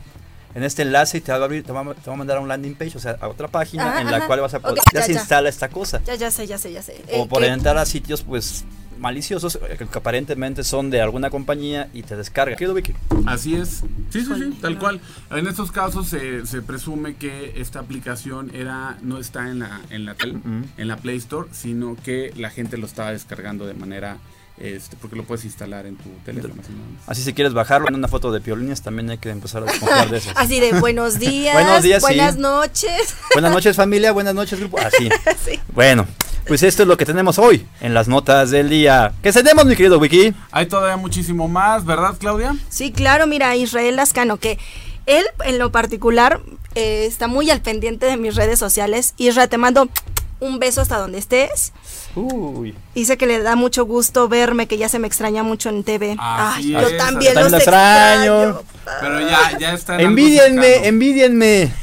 en 0.56 0.64
este 0.64 0.82
enlace 0.82 1.18
y 1.18 1.20
te 1.20 1.30
va 1.32 1.38
a 1.38 1.44
abrir, 1.44 1.62
te 1.62 1.70
va, 1.72 1.82
a- 1.82 1.94
te 1.94 2.08
va 2.10 2.14
a 2.14 2.16
mandar 2.16 2.38
a 2.38 2.40
un 2.40 2.48
landing 2.48 2.74
page, 2.74 2.96
o 2.96 3.00
sea, 3.00 3.16
a 3.20 3.28
otra 3.28 3.46
página 3.46 3.90
Ajá, 3.90 4.00
en 4.00 4.10
la 4.10 4.16
ajá. 4.16 4.26
cual 4.26 4.40
vas 4.40 4.54
a 4.54 4.60
poder, 4.60 4.78
ya 4.92 5.00
ya, 5.00 5.06
se 5.06 5.12
ya. 5.12 5.20
instala 5.20 5.48
esta 5.50 5.68
cosa. 5.68 6.00
Ya, 6.04 6.14
ya 6.14 6.30
sé, 6.30 6.46
ya 6.46 6.56
sé, 6.58 6.72
ya 6.72 6.82
sé. 6.82 7.02
O 7.12 7.24
Eh, 7.24 7.26
por 7.28 7.44
entrar 7.44 7.76
a 7.76 7.84
sitios 7.84 8.22
pues 8.22 8.64
maliciosos 8.98 9.56
eh, 9.56 9.76
que 9.92 9.98
aparentemente 9.98 10.64
son 10.64 10.88
de 10.88 11.02
alguna 11.02 11.28
compañía 11.28 11.90
y 11.92 12.02
te 12.02 12.16
descarga. 12.16 12.56
¿Qué 12.56 12.66
Vicky? 12.66 12.94
Así 13.26 13.54
es. 13.54 13.82
Sí, 14.08 14.24
sí, 14.24 14.32
sí, 14.34 14.58
tal 14.62 14.78
cual. 14.78 15.00
En 15.30 15.46
estos 15.46 15.70
casos 15.70 16.08
se, 16.08 16.46
se 16.46 16.62
presume 16.62 17.16
que 17.16 17.60
esta 17.60 17.78
aplicación 17.80 18.50
era 18.54 18.96
no 19.02 19.18
está 19.18 19.50
en 19.50 19.58
la 19.58 19.82
en 19.90 20.06
la 20.06 20.16
en 20.22 20.88
la 20.88 20.96
Play 20.96 21.18
Store, 21.18 21.48
sino 21.52 21.94
que 22.02 22.32
la 22.38 22.48
gente 22.48 22.78
lo 22.78 22.86
estaba 22.86 23.12
descargando 23.12 23.66
de 23.66 23.74
manera 23.74 24.16
este 24.58 24.96
porque 24.96 25.16
lo 25.16 25.24
puedes 25.24 25.44
instalar 25.44 25.86
en 25.86 25.96
tu 25.96 26.08
teléfono. 26.24 26.54
así. 26.62 26.72
Así 27.06 27.22
si 27.22 27.34
quieres 27.34 27.52
bajarlo 27.52 27.88
en 27.88 27.94
una 27.94 28.08
foto 28.08 28.32
de 28.32 28.40
piolines 28.40 28.80
también 28.82 29.10
hay 29.10 29.18
que 29.18 29.28
empezar 29.30 29.62
a 29.62 29.66
desconfiar 29.66 30.08
de 30.10 30.18
eso. 30.18 30.30
Así 30.34 30.60
de 30.60 30.80
buenos 30.80 31.18
días, 31.18 31.52
Buenos 31.54 31.82
días, 31.82 32.02
sí. 32.02 32.06
buenas 32.06 32.36
noches. 32.36 33.14
Buenas 33.34 33.52
noches 33.52 33.76
familia, 33.76 34.12
buenas 34.12 34.34
noches 34.34 34.58
grupo. 34.58 34.78
Así. 34.78 35.08
Sí. 35.44 35.60
Bueno, 35.74 36.06
pues 36.48 36.62
esto 36.62 36.82
es 36.82 36.88
lo 36.88 36.96
que 36.96 37.04
tenemos 37.04 37.38
hoy 37.38 37.66
en 37.80 37.92
las 37.94 38.08
notas 38.08 38.50
del 38.50 38.68
día. 38.70 39.12
¿Qué 39.22 39.32
tenemos, 39.32 39.64
mi 39.66 39.76
querido 39.76 39.98
Wiki? 39.98 40.34
Hay 40.50 40.66
todavía 40.66 40.96
muchísimo 40.96 41.46
más, 41.48 41.84
¿verdad, 41.84 42.14
Claudia? 42.18 42.56
Sí, 42.68 42.90
claro, 42.92 43.26
mira, 43.26 43.54
Israel 43.56 43.96
Lascano, 43.96 44.38
que 44.38 44.58
él 45.06 45.24
en 45.44 45.58
lo 45.58 45.70
particular 45.70 46.40
eh, 46.74 47.04
está 47.06 47.28
muy 47.28 47.50
al 47.50 47.60
pendiente 47.60 48.06
de 48.06 48.16
mis 48.16 48.34
redes 48.34 48.58
sociales. 48.58 49.14
Israel, 49.18 49.48
te 49.48 49.58
mando 49.58 49.88
un 50.40 50.58
beso 50.58 50.80
hasta 50.80 50.98
donde 50.98 51.18
estés. 51.18 51.72
Uy. 52.16 52.74
Dice 52.94 53.16
que 53.18 53.26
le 53.26 53.40
da 53.42 53.56
mucho 53.56 53.84
gusto 53.84 54.26
verme, 54.26 54.66
que 54.66 54.78
ya 54.78 54.88
se 54.88 54.98
me 54.98 55.06
extraña 55.06 55.42
mucho 55.42 55.68
en 55.68 55.84
TV. 55.84 56.16
Así 56.18 56.74
Ay, 56.74 56.82
yo 56.82 56.88
es, 56.88 56.96
también 56.96 57.34
también 57.34 57.34
los 57.34 57.50
lo 57.52 57.56
extraño. 57.58 58.42
extraño. 58.42 58.66
Pero 59.00 59.20
ya, 59.20 59.58
ya 59.58 59.74
está. 59.74 59.94
en 59.94 60.00
algo 60.00 60.10
Envidienme, 60.10 60.86
envidienme. 60.86 61.72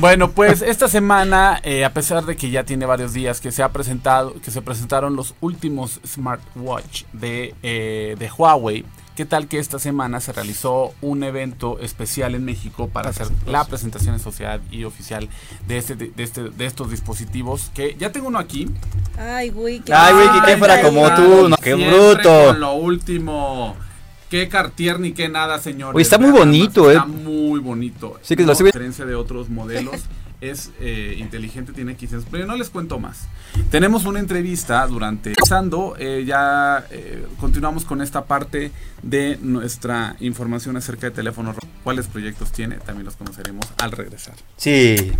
Bueno, 0.00 0.30
pues 0.32 0.60
esta 0.62 0.86
semana, 0.88 1.60
eh, 1.62 1.84
a 1.84 1.92
pesar 1.92 2.24
de 2.24 2.36
que 2.36 2.50
ya 2.50 2.64
tiene 2.64 2.84
varios 2.84 3.12
días 3.12 3.40
que 3.40 3.50
se 3.50 3.62
ha 3.62 3.70
presentado, 3.72 4.34
que 4.40 4.50
se 4.50 4.60
presentaron 4.60 5.16
los 5.16 5.34
últimos 5.40 6.00
smartwatch 6.06 7.04
de, 7.12 7.54
eh, 7.62 8.14
de 8.18 8.30
Huawei, 8.30 8.84
¿qué 9.18 9.24
tal 9.24 9.48
que 9.48 9.58
esta 9.58 9.80
semana 9.80 10.20
se 10.20 10.32
realizó 10.32 10.94
un 11.00 11.24
evento 11.24 11.80
especial 11.80 12.36
en 12.36 12.44
México 12.44 12.88
para 12.88 13.10
hacer 13.10 13.26
la 13.48 13.64
presentación 13.64 14.14
en 14.14 14.20
sociedad 14.20 14.60
y 14.70 14.84
oficial 14.84 15.28
de 15.66 15.76
este, 15.76 15.96
de, 15.96 16.12
este, 16.18 16.50
de 16.50 16.66
estos 16.66 16.92
dispositivos? 16.92 17.72
Que 17.74 17.96
ya 17.98 18.12
tengo 18.12 18.28
uno 18.28 18.38
aquí. 18.38 18.68
Ay, 19.18 19.50
güey, 19.50 19.80
qué 19.80 19.92
Ay, 19.92 20.14
güey, 20.14 20.28
que 20.46 20.56
fuera 20.56 20.80
como 20.82 21.12
tú, 21.16 21.48
no, 21.48 21.56
qué 21.56 21.74
Siempre 21.74 21.98
bruto. 21.98 22.46
Con 22.46 22.60
lo 22.60 22.74
último. 22.74 23.74
Qué 24.30 24.48
Cartier 24.48 25.00
ni 25.00 25.10
qué 25.10 25.28
nada, 25.28 25.58
señor. 25.58 26.00
Está 26.00 26.18
muy 26.18 26.30
bonito, 26.30 26.88
Está 26.88 27.02
eh. 27.02 27.08
muy 27.08 27.58
bonito. 27.58 28.20
Sí, 28.22 28.36
que 28.36 28.42
lo 28.42 28.46
No, 28.46 28.52
estoy 28.52 28.66
A 28.66 28.68
diferencia 28.68 29.04
de 29.04 29.16
otros 29.16 29.48
modelos, 29.48 29.96
es 30.40 30.70
eh, 30.80 31.16
inteligente, 31.18 31.72
tiene 31.72 31.92
aquí 31.92 32.08
pero 32.30 32.46
no 32.46 32.56
les 32.56 32.70
cuento 32.70 32.98
más. 32.98 33.26
Tenemos 33.70 34.04
una 34.04 34.20
entrevista 34.20 34.86
durante 34.86 35.34
pasando, 35.34 35.96
eh, 35.98 36.24
ya 36.26 36.86
eh, 36.90 37.26
continuamos 37.40 37.84
con 37.84 38.00
esta 38.02 38.24
parte 38.24 38.70
de 39.02 39.38
nuestra 39.42 40.16
información 40.20 40.76
acerca 40.76 41.08
de 41.08 41.10
teléfonos, 41.12 41.56
cuáles 41.82 42.06
proyectos 42.06 42.52
tiene, 42.52 42.76
también 42.76 43.04
los 43.04 43.16
conoceremos 43.16 43.66
al 43.78 43.92
regresar. 43.92 44.34
Sí. 44.56 45.12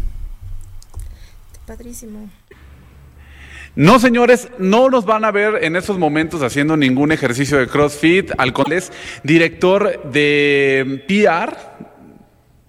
Padrísimo. 1.66 2.30
No, 3.74 4.00
señores, 4.00 4.48
no 4.58 4.88
nos 4.88 5.04
van 5.04 5.24
a 5.24 5.30
ver 5.30 5.62
en 5.62 5.76
estos 5.76 5.98
momentos 5.98 6.42
haciendo 6.42 6.76
ningún 6.76 7.12
ejercicio 7.12 7.58
de 7.58 7.68
CrossFit. 7.68 8.32
Al 8.38 8.52
es 8.72 8.90
director 9.22 10.02
de 10.10 11.04
PR 11.06 11.56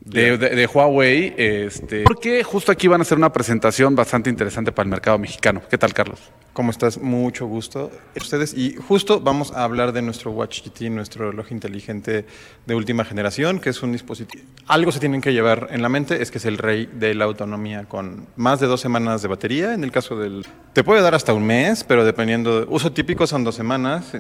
de, 0.10 0.70
Huawei, 0.72 1.34
este, 1.38 2.04
porque 2.04 2.44
justo 2.44 2.72
aquí 2.72 2.88
van 2.88 3.02
a 3.02 3.04
hacer 3.04 3.18
una 3.18 3.32
presentación 3.32 3.96
bastante 3.96 4.30
interesante 4.30 4.72
para 4.72 4.86
el 4.86 4.90
mercado 4.90 5.18
mexicano. 5.18 5.62
¿Qué 5.70 5.78
tal, 5.78 5.94
Carlos? 5.94 6.20
¿Cómo 6.54 6.72
estás? 6.72 6.98
Mucho 6.98 7.46
gusto. 7.46 7.92
Ustedes, 8.16 8.54
y 8.54 8.76
justo 8.76 9.22
vamos 9.22 9.54
a 9.54 9.64
hablar 9.64 9.94
de 9.94 10.02
nuestro 10.02 10.32
Watch 10.32 10.64
GT, 10.64 10.90
nuestro 10.90 11.30
reloj 11.30 11.52
inteligente 11.52 12.26
de 12.66 12.76
última 12.76 13.06
generación, 13.06 13.60
que 13.60 13.70
es 13.70 13.82
un 13.84 13.92
dispositivo. 13.92 14.44
Algo 14.68 14.92
se 14.92 15.00
tienen 15.00 15.22
que 15.22 15.32
llevar 15.32 15.68
en 15.72 15.82
la 15.82 15.90
mente, 15.90 16.22
es 16.22 16.32
que 16.32 16.40
es 16.40 16.46
el 16.46 16.58
rey 16.58 16.90
de 16.92 17.14
la 17.14 17.26
autonomía 17.26 17.86
con 17.86 18.28
más 18.36 18.60
de 18.60 18.68
dos 18.68 18.82
semanas 18.82 19.22
de 19.22 19.28
batería. 19.28 19.74
En 19.74 19.84
el 19.84 19.92
caso 19.92 20.18
del. 20.18 20.46
Te 20.74 20.84
puede 20.84 21.02
dar 21.02 21.16
hasta 21.16 21.34
un 21.34 21.46
mes, 21.46 21.84
pero 21.84 22.04
dependiendo. 22.04 22.66
uso 22.70 22.92
típico 22.92 23.28
son 23.28 23.44
dos 23.44 23.56
semanas. 23.56 24.14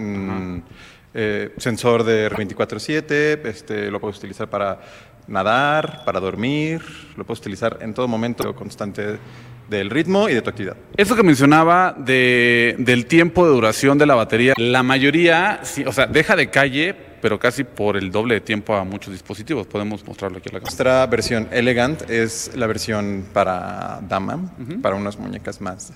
Eh, 1.11 1.53
sensor 1.57 2.03
de 2.03 2.29
24/7, 2.29 3.41
este, 3.45 3.89
lo 3.89 3.99
puedes 3.99 4.19
utilizar 4.19 4.47
para 4.47 4.79
nadar, 5.29 6.03
para 6.05 6.19
dormir, 6.19 6.81
lo 7.15 7.25
puedes 7.25 7.39
utilizar 7.39 7.77
en 7.81 7.93
todo 7.93 8.07
momento 8.07 8.53
constante 8.55 9.19
del 9.69 9.89
ritmo 9.89 10.27
y 10.27 10.33
de 10.33 10.41
tu 10.41 10.49
actividad. 10.49 10.75
Eso 10.97 11.15
que 11.15 11.23
mencionaba 11.23 11.95
de, 11.97 12.75
del 12.79 13.05
tiempo 13.05 13.45
de 13.45 13.53
duración 13.53 13.97
de 13.97 14.05
la 14.05 14.15
batería, 14.15 14.53
la 14.57 14.83
mayoría, 14.83 15.61
o 15.85 15.93
sea, 15.93 16.07
deja 16.07 16.35
de 16.35 16.49
calle, 16.49 16.95
pero 17.21 17.37
casi 17.37 17.63
por 17.63 17.97
el 17.97 18.11
doble 18.11 18.35
de 18.35 18.41
tiempo 18.41 18.75
a 18.75 18.83
muchos 18.83 19.13
dispositivos. 19.13 19.67
Podemos 19.67 20.05
mostrarlo 20.05 20.39
aquí 20.39 20.49
a 20.49 20.53
la 20.53 20.59
cámara. 20.59 20.71
Nuestra 20.71 21.05
versión 21.05 21.47
Elegant 21.51 22.09
es 22.09 22.51
la 22.55 22.65
versión 22.67 23.25
para 23.31 23.99
dama, 24.07 24.51
para 24.81 24.95
unas 24.95 25.17
muñecas 25.19 25.61
más 25.61 25.93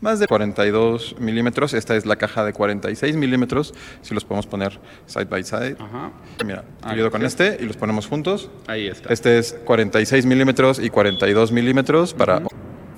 más 0.00 0.18
de 0.18 0.26
42 0.26 1.16
milímetros. 1.18 1.74
Esta 1.74 1.96
es 1.96 2.06
la 2.06 2.16
caja 2.16 2.44
de 2.44 2.52
46 2.52 3.16
milímetros. 3.16 3.74
Si 4.02 4.14
los 4.14 4.24
podemos 4.24 4.46
poner 4.46 4.78
side 5.06 5.26
by 5.26 5.42
side. 5.44 5.76
Ajá. 5.78 6.12
Mira, 6.44 6.64
ayudo 6.82 7.10
con 7.10 7.24
este 7.24 7.58
y 7.60 7.64
los 7.64 7.76
ponemos 7.76 8.06
juntos. 8.06 8.50
Ahí 8.66 8.86
está. 8.86 9.12
Este 9.12 9.38
es 9.38 9.56
46 9.64 10.26
milímetros 10.26 10.78
y 10.78 10.90
42 10.90 11.52
milímetros 11.52 12.14
para... 12.14 12.42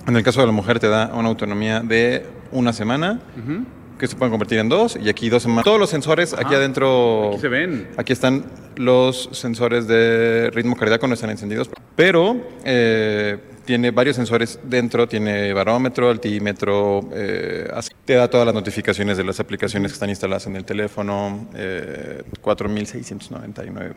En 0.06 0.16
el 0.16 0.24
caso 0.24 0.40
de 0.40 0.46
la 0.46 0.52
mujer 0.52 0.80
te 0.80 0.88
da 0.88 1.12
una 1.14 1.28
autonomía 1.28 1.80
de 1.80 2.26
una 2.50 2.72
semana. 2.72 3.20
que 3.98 4.08
se 4.08 4.16
pueden 4.16 4.32
convertir 4.32 4.58
en 4.58 4.68
dos 4.68 4.98
y 5.00 5.08
aquí 5.08 5.28
dos 5.28 5.44
semanas. 5.44 5.64
Todos 5.64 5.78
los 5.78 5.90
sensores 5.90 6.34
aquí 6.34 6.54
adentro. 6.56 7.28
Aquí 7.30 7.40
se 7.40 7.48
ven. 7.48 7.88
Aquí 7.96 8.12
están 8.12 8.44
los 8.74 9.28
sensores 9.30 9.86
de 9.86 10.50
ritmo 10.52 10.74
cardíaco, 10.74 11.06
no 11.06 11.14
están 11.14 11.30
encendidos. 11.30 11.70
Pero 11.94 12.36
eh, 12.64 13.38
tiene 13.64 13.90
varios 13.90 14.16
sensores 14.16 14.58
dentro, 14.62 15.08
tiene 15.08 15.52
barómetro, 15.52 16.10
altímetro, 16.10 17.08
eh, 17.14 17.68
te 18.04 18.14
da 18.14 18.28
todas 18.28 18.46
las 18.46 18.54
notificaciones 18.54 19.16
de 19.16 19.24
las 19.24 19.40
aplicaciones 19.40 19.92
que 19.92 19.94
están 19.94 20.10
instaladas 20.10 20.46
en 20.46 20.56
el 20.56 20.64
teléfono, 20.64 21.48
eh, 21.54 22.22
4699. 22.40 23.94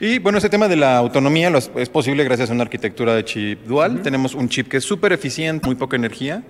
Y 0.00 0.18
bueno, 0.18 0.38
ese 0.38 0.48
tema 0.48 0.68
de 0.68 0.76
la 0.76 0.96
autonomía 0.96 1.52
es 1.76 1.88
posible 1.88 2.24
gracias 2.24 2.50
a 2.50 2.52
una 2.52 2.62
arquitectura 2.62 3.14
de 3.14 3.24
chip 3.24 3.66
dual. 3.66 4.02
Tenemos 4.02 4.34
un 4.34 4.48
chip 4.48 4.68
que 4.68 4.78
es 4.78 4.84
súper 4.84 5.12
eficiente, 5.12 5.66
muy 5.66 5.76
poca 5.76 5.96
energía, 5.96 6.42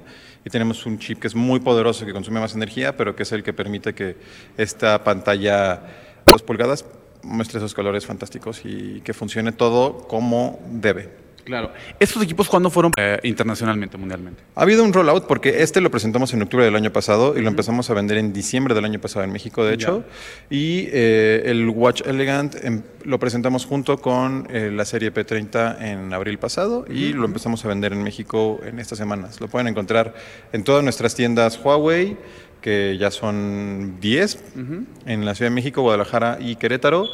y 0.45 0.50
tenemos 0.50 0.87
un 0.87 0.99
chip 0.99 1.21
que 1.21 1.26
es 1.26 1.35
muy 1.35 1.61
poderoso, 1.61 2.07
que 2.07 2.12
consume 2.12 2.40
más 2.40 2.54
energía, 2.54 2.97
pero 2.97 3.14
que 3.14 3.23
es 3.25 3.33
el 3.33 3.42
que 3.42 3.52
permite 3.52 3.95
que 3.95 4.16
esta 4.57 5.04
pantalla 5.04 5.83
2 6.26 6.42
pulgadas 6.42 6.85
muestre 7.23 7.59
esos 7.59 7.75
colores 7.75 8.07
fantásticos 8.07 8.62
y 8.64 9.00
que 9.02 9.14
funcione 9.14 9.52
todo 9.52 10.09
como 10.09 10.61
debe. 10.71 11.11
Claro. 11.45 11.73
¿Estos 11.99 12.23
equipos 12.23 12.49
cuándo 12.49 12.71
fueron 12.71 12.93
eh, 12.97 13.19
internacionalmente, 13.25 13.97
mundialmente? 13.99 14.43
Ha 14.55 14.63
habido 14.63 14.85
un 14.85 14.93
rollout 14.93 15.27
porque 15.27 15.63
este 15.63 15.81
lo 15.81 15.91
presentamos 15.91 16.33
en 16.35 16.43
octubre 16.43 16.65
del 16.65 16.77
año 16.77 16.93
pasado 16.93 17.37
y 17.37 17.43
lo 17.43 17.49
empezamos 17.49 17.91
a 17.91 17.95
vender 17.95 18.19
en 18.19 18.33
diciembre 18.33 18.75
del 18.75 18.85
año 18.85 19.01
pasado 19.01 19.25
en 19.25 19.33
México, 19.33 19.65
de 19.65 19.75
hecho. 19.75 20.05
Y 20.51 20.89
eh, 20.93 21.43
el 21.47 21.69
Watch 21.69 22.03
Elegant 22.07 22.55
em, 22.63 22.83
lo 23.05 23.19
presentamos 23.19 23.67
junto 23.67 23.99
con 23.99 24.47
eh, 24.51 24.71
la 24.73 24.85
serie 24.85 25.13
P30 25.13 25.81
en 25.81 26.13
abril 26.13 26.39
pasado 26.39 26.85
y 26.89 27.13
lo 27.13 27.25
empezamos 27.25 27.65
a 27.65 27.69
vender 27.69 27.93
en 27.93 28.03
México 28.03 28.61
en 28.65 28.79
estas 28.79 28.99
semanas. 28.99 29.41
Lo 29.41 29.49
pueden 29.49 29.69
encontrar 29.69 30.15
en 30.53 30.63
todas 30.65 30.85
nuestras 30.85 31.15
tiendas 31.15 31.59
Huawei, 31.63 32.17
que 32.62 32.97
ya 32.99 33.11
son 33.11 34.00
10 34.00 34.45
en 35.07 35.25
la 35.25 35.35
Ciudad 35.35 35.50
de 35.50 35.54
México, 35.54 35.83
Guadalajara 35.83 36.38
y 36.40 36.57
Querétaro 36.57 37.07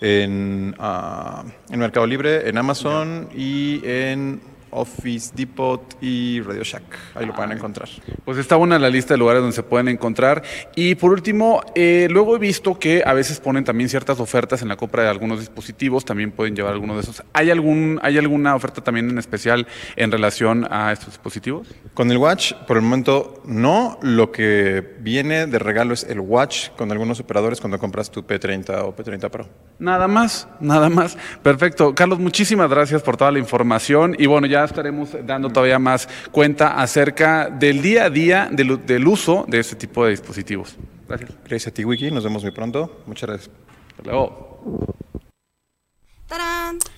en, 0.00 0.74
uh, 0.78 1.72
en 1.72 1.78
Mercado 1.78 2.06
Libre, 2.06 2.48
en 2.48 2.58
Amazon 2.58 3.28
y 3.34 3.80
en 3.84 4.40
Office 4.76 5.32
Depot 5.34 5.96
y 6.00 6.40
Radio 6.42 6.62
Shack. 6.62 6.82
Ahí 7.14 7.26
lo 7.26 7.34
pueden 7.34 7.52
encontrar. 7.52 7.88
Pues 8.24 8.38
está 8.38 8.56
buena 8.56 8.78
la 8.78 8.90
lista 8.90 9.14
de 9.14 9.18
lugares 9.18 9.40
donde 9.40 9.56
se 9.56 9.62
pueden 9.62 9.88
encontrar. 9.88 10.42
Y 10.74 10.94
por 10.94 11.12
último, 11.12 11.62
eh, 11.74 12.08
luego 12.10 12.36
he 12.36 12.38
visto 12.38 12.78
que 12.78 13.02
a 13.04 13.14
veces 13.14 13.40
ponen 13.40 13.64
también 13.64 13.88
ciertas 13.88 14.20
ofertas 14.20 14.62
en 14.62 14.68
la 14.68 14.76
compra 14.76 15.02
de 15.02 15.08
algunos 15.08 15.40
dispositivos. 15.40 16.04
También 16.04 16.30
pueden 16.32 16.54
llevar 16.54 16.72
algunos 16.72 16.96
de 16.96 17.02
esos. 17.02 17.22
¿Hay, 17.32 17.50
algún, 17.50 17.98
¿Hay 18.02 18.18
alguna 18.18 18.54
oferta 18.54 18.82
también 18.82 19.08
en 19.08 19.18
especial 19.18 19.66
en 19.96 20.12
relación 20.12 20.66
a 20.70 20.92
estos 20.92 21.08
dispositivos? 21.08 21.68
Con 21.94 22.10
el 22.10 22.18
Watch, 22.18 22.52
por 22.66 22.76
el 22.76 22.82
momento 22.82 23.42
no. 23.46 23.98
Lo 24.02 24.30
que 24.30 24.96
viene 25.00 25.46
de 25.46 25.58
regalo 25.58 25.94
es 25.94 26.04
el 26.04 26.20
Watch 26.20 26.70
con 26.76 26.92
algunos 26.92 27.20
operadores 27.20 27.60
cuando 27.60 27.78
compras 27.78 28.10
tu 28.10 28.22
P30 28.22 28.82
o 28.82 28.94
P30 28.94 29.30
Pro. 29.30 29.48
Nada 29.78 30.08
más, 30.08 30.48
nada 30.60 30.88
más. 30.88 31.16
Perfecto. 31.42 31.94
Carlos, 31.94 32.18
muchísimas 32.18 32.68
gracias 32.68 33.02
por 33.02 33.16
toda 33.16 33.30
la 33.30 33.38
información. 33.38 34.16
Y 34.18 34.26
bueno, 34.26 34.46
ya 34.46 34.65
estaremos 34.66 35.10
dando 35.24 35.50
todavía 35.50 35.78
más 35.78 36.08
cuenta 36.30 36.80
acerca 36.80 37.48
del 37.50 37.82
día 37.82 38.04
a 38.04 38.10
día 38.10 38.48
del, 38.50 39.08
uso 39.08 39.44
de 39.48 39.60
este 39.60 39.76
tipo 39.76 40.04
de 40.04 40.10
dispositivos. 40.10 40.76
Gracias. 41.08 41.30
Gracias 41.44 41.66
a 41.68 41.70
ti, 41.74 41.84
Wiki. 41.84 42.10
Nos 42.10 42.24
vemos 42.24 42.42
muy 42.42 42.52
pronto. 42.52 43.02
Muchas 43.06 43.28
gracias. 43.28 43.50
Hasta 43.90 44.10
luego. 44.10 44.94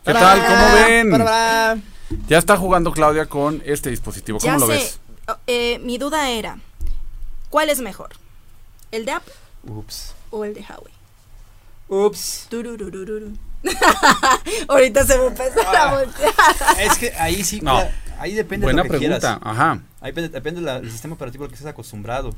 ¿Qué 0.05 0.13
tal? 0.13 0.41
¿Cómo 0.47 0.75
ven? 0.75 1.83
Ya 2.27 2.39
está 2.39 2.57
jugando 2.57 2.93
Claudia 2.93 3.27
con 3.27 3.63
este 3.65 3.91
dispositivo. 3.91 4.39
¿Cómo 4.39 4.59
lo 4.59 4.67
ves? 4.67 4.99
Oh, 5.29 5.37
eh, 5.47 5.79
mi 5.81 5.99
duda 5.99 6.31
era, 6.31 6.59
¿cuál 7.51 7.69
es 7.69 7.81
mejor? 7.81 8.11
¿El 8.91 9.05
de 9.05 9.13
Apple? 9.13 9.35
Ups. 9.65 10.15
¿O 10.31 10.45
el 10.45 10.55
de 10.55 10.61
Huawei? 10.63 10.95
Ups. 11.89 12.49
Ahorita 14.69 15.05
se 15.05 15.19
me 15.19 15.27
empezó 15.27 15.61
a 15.69 15.95
voltear. 15.95 16.33
Es 16.81 16.99
que 16.99 17.13
ahí 17.13 17.43
sí, 17.43 17.61
no. 17.61 17.81
ahí 18.19 18.35
depende 18.35 18.65
Buena 18.65 18.83
de 18.83 18.89
lo 18.89 18.93
que 18.93 18.99
pregunta, 18.99 19.39
ajá. 19.43 19.81
Ahí 20.01 20.13
depende, 20.13 20.61
del 20.61 20.91
sistema 20.91 21.15
operativo 21.15 21.45
al 21.45 21.51
que 21.51 21.55
estés 21.55 21.69
acostumbrado. 21.69 22.35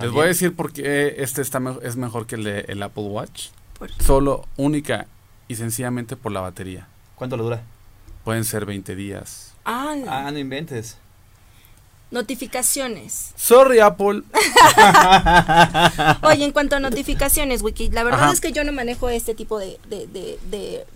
Les 0.00 0.10
voy 0.10 0.24
a 0.24 0.28
decir 0.28 0.54
por 0.54 0.72
qué 0.72 1.16
este 1.18 1.42
está 1.42 1.60
es 1.82 1.96
mejor 1.96 2.26
que 2.26 2.36
el 2.36 2.44
de 2.44 2.60
el 2.68 2.82
Apple 2.82 3.04
Watch. 3.04 3.48
Solo, 4.00 4.46
única 4.56 5.06
y 5.48 5.56
sencillamente 5.56 6.16
por 6.16 6.32
la 6.32 6.40
batería. 6.40 6.88
¿Cuánto 7.14 7.36
lo 7.36 7.44
dura? 7.44 7.62
Pueden 8.24 8.44
ser 8.44 8.66
20 8.66 8.94
días. 8.94 9.54
Ah, 9.64 9.94
ah 10.06 10.30
no 10.30 10.38
inventes. 10.38 10.98
Notificaciones. 12.10 13.32
Sorry, 13.36 13.80
Apple. 13.80 14.22
Oye, 16.22 16.44
en 16.44 16.52
cuanto 16.52 16.76
a 16.76 16.80
notificaciones, 16.80 17.62
Wiki, 17.62 17.90
la 17.90 18.02
verdad 18.02 18.32
es 18.32 18.40
que 18.40 18.52
yo 18.52 18.64
no 18.64 18.72
manejo 18.72 19.08
este 19.08 19.34
tipo 19.34 19.58
de, 19.58 19.78
de, 19.88 20.06
de, 20.06 20.38
de 20.50 20.86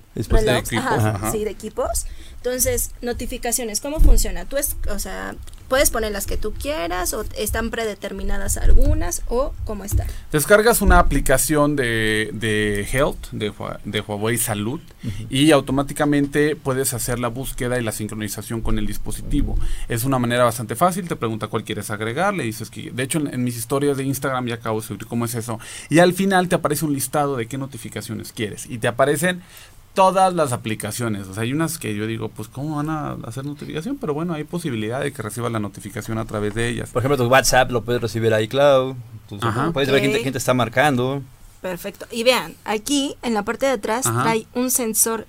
sí, 1.31 1.45
de 1.45 1.51
equipos. 1.51 2.07
Entonces, 2.37 2.91
notificaciones, 3.03 3.81
¿cómo 3.81 4.01
funciona? 4.01 4.47
Tú 4.47 4.57
es, 4.57 4.77
o 4.91 4.99
sea, 4.99 5.35
puedes 5.73 5.89
poner 5.89 6.13
las 6.13 6.27
que 6.27 6.37
tú 6.37 6.53
quieras 6.53 7.15
o 7.15 7.25
están 7.35 7.71
predeterminadas 7.71 8.59
algunas 8.59 9.23
o 9.29 9.55
cómo 9.65 9.85
están. 9.85 10.07
Descargas 10.31 10.83
una 10.83 10.99
aplicación 10.99 11.77
de, 11.77 12.29
de 12.35 12.87
Health, 12.93 13.31
de, 13.33 13.51
de 13.87 14.01
Huawei 14.03 14.37
Salud, 14.37 14.83
y 15.31 15.51
automáticamente 15.51 16.57
puedes 16.57 16.93
hacer 16.93 17.19
la 17.19 17.29
búsqueda 17.29 17.81
y 17.81 17.83
la 17.83 17.93
sincronización 17.93 18.61
con 18.61 18.79
el 18.79 18.87
dispositivo. 18.87 19.59
Es 19.89 20.05
una 20.05 20.19
manera 20.19 20.45
bastante 20.45 20.77
fácil, 20.77 21.09
te 21.09 21.17
pregunta 21.17 21.47
cuál 21.47 21.65
quieres 21.65 21.91
agregar, 21.91 22.35
le 22.35 22.45
dices 22.45 22.69
que, 22.69 22.91
de 22.91 23.03
hecho 23.03 23.19
en, 23.27 23.43
mis 23.43 23.57
historias 23.57 23.97
de 23.97 24.05
Instagram 24.05 24.49
ya 24.49 24.57
acabo 24.57 24.83
de 24.83 24.87
subir 24.87 25.07
cómo 25.07 25.25
es 25.25 25.35
eso, 25.35 25.59
y 25.89 26.01
al 26.01 26.13
final 26.13 26.51
te 26.51 26.55
aparece 26.57 26.85
un 26.85 26.93
listado 26.93 27.39
de 27.39 27.47
qué 27.47 27.57
notificaciones 27.57 28.35
quieres, 28.35 28.67
y 28.67 28.77
te 28.77 28.89
aparecen 28.89 29.41
todas 29.95 30.33
las 30.35 30.53
aplicaciones. 30.53 31.29
O 31.29 31.35
sea, 31.35 31.43
hay 31.43 31.53
unas 31.53 31.79
que 31.79 31.95
yo 31.95 32.07
digo, 32.07 32.29
pues, 32.29 32.49
¿cómo 32.49 32.77
van 32.77 32.91
a 32.91 33.13
hacer 33.27 33.45
notificación? 33.45 33.99
Pero 33.99 34.15
bueno, 34.15 34.35
hay 34.35 34.45
posibilidad 34.45 35.01
de 35.01 35.13
que 35.13 35.23
reciba 35.23 35.51
la 35.51 35.59
notificación 35.59 36.19
a 36.19 36.25
través 36.25 36.55
de 36.55 36.69
ellas. 36.69 36.91
Por 36.91 37.03
ejemplo, 37.03 37.17
tu 37.17 37.31
WhatsApp 37.31 37.71
lo 37.71 37.83
puedes 37.83 38.01
recibir 38.01 38.33
ahí, 38.33 38.45
iCloud. 38.45 38.97
puedes 39.73 39.91
ver 39.91 40.01
quién 40.01 40.33
te, 40.33 40.39
está 40.39 40.55
marcando. 40.55 41.23
Perfecto. 41.61 42.07
Y 42.11 42.25
vean, 42.25 42.55
aquí 42.65 43.17
en 43.23 43.35
la 43.35 43.45
parte 43.45 43.67
de 43.67 43.73
atrás 43.73 44.03
trae 44.03 44.47
un 44.55 44.71
sensor. 44.71 45.27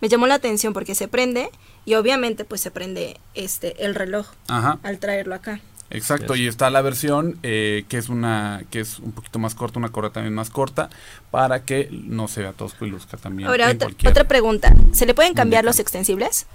Me 0.00 0.08
llamó 0.08 0.26
la 0.26 0.34
atención 0.34 0.72
porque 0.72 0.94
se 0.94 1.08
prende 1.08 1.50
y 1.84 1.94
obviamente 1.94 2.44
pues 2.44 2.60
se 2.60 2.70
prende 2.70 3.18
este 3.34 3.84
el 3.84 3.94
reloj 3.94 4.26
al 4.48 4.98
traerlo 4.98 5.34
acá. 5.34 5.60
Exacto, 5.90 6.36
y 6.36 6.46
está 6.46 6.68
la 6.70 6.82
versión 6.82 7.38
eh, 7.42 7.84
que 7.88 7.96
es 7.96 8.08
una 8.08 8.62
que 8.70 8.80
es 8.80 8.98
un 8.98 9.12
poquito 9.12 9.38
más 9.38 9.54
corta, 9.54 9.78
una 9.78 9.88
correa 9.88 10.10
también 10.10 10.34
más 10.34 10.50
corta, 10.50 10.90
para 11.30 11.64
que 11.64 11.88
no 11.90 12.28
se 12.28 12.42
vea 12.42 12.52
tosco 12.52 12.84
y 12.84 12.90
luzca 12.90 13.16
también. 13.16 13.48
Ahora, 13.48 13.70
otra, 13.70 14.24
pregunta, 14.24 14.74
¿se 14.92 15.06
le 15.06 15.14
pueden 15.14 15.34
cambiar 15.34 15.64
los 15.64 15.78
extensibles? 15.78 16.46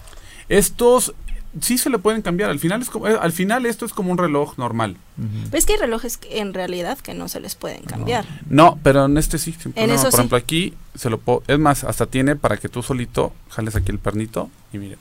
Estos 0.49 1.15
sí 1.61 1.77
se 1.77 1.89
le 1.89 1.97
pueden 1.97 2.21
cambiar, 2.21 2.51
al 2.51 2.59
final 2.59 2.81
es 2.81 2.89
como, 2.89 3.07
eh, 3.07 3.17
al 3.19 3.31
final 3.31 3.65
esto 3.65 3.85
es 3.85 3.93
como 3.93 4.11
un 4.11 4.17
reloj 4.19 4.57
normal. 4.57 4.97
Pero 5.15 5.57
es 5.57 5.65
que 5.65 5.73
hay 5.73 5.79
relojes 5.79 6.19
en 6.29 6.53
realidad 6.53 6.99
que 6.99 7.15
no 7.15 7.27
se 7.27 7.39
les 7.39 7.55
pueden 7.55 7.83
cambiar. 7.83 8.25
No, 8.49 8.77
pero 8.83 9.05
en 9.05 9.17
este 9.17 9.39
sí, 9.39 9.51
por 9.51 9.73
ejemplo 9.75 10.37
aquí 10.37 10.75
se 10.95 11.09
lo 11.09 11.19
es 11.47 11.59
más, 11.59 11.83
hasta 11.83 12.05
tiene 12.05 12.35
para 12.35 12.57
que 12.57 12.69
tú 12.69 12.83
solito 12.83 13.33
jales 13.49 13.75
aquí 13.75 13.91
el 13.91 13.99
pernito 13.99 14.49
y 14.71 14.77
miren. 14.77 14.99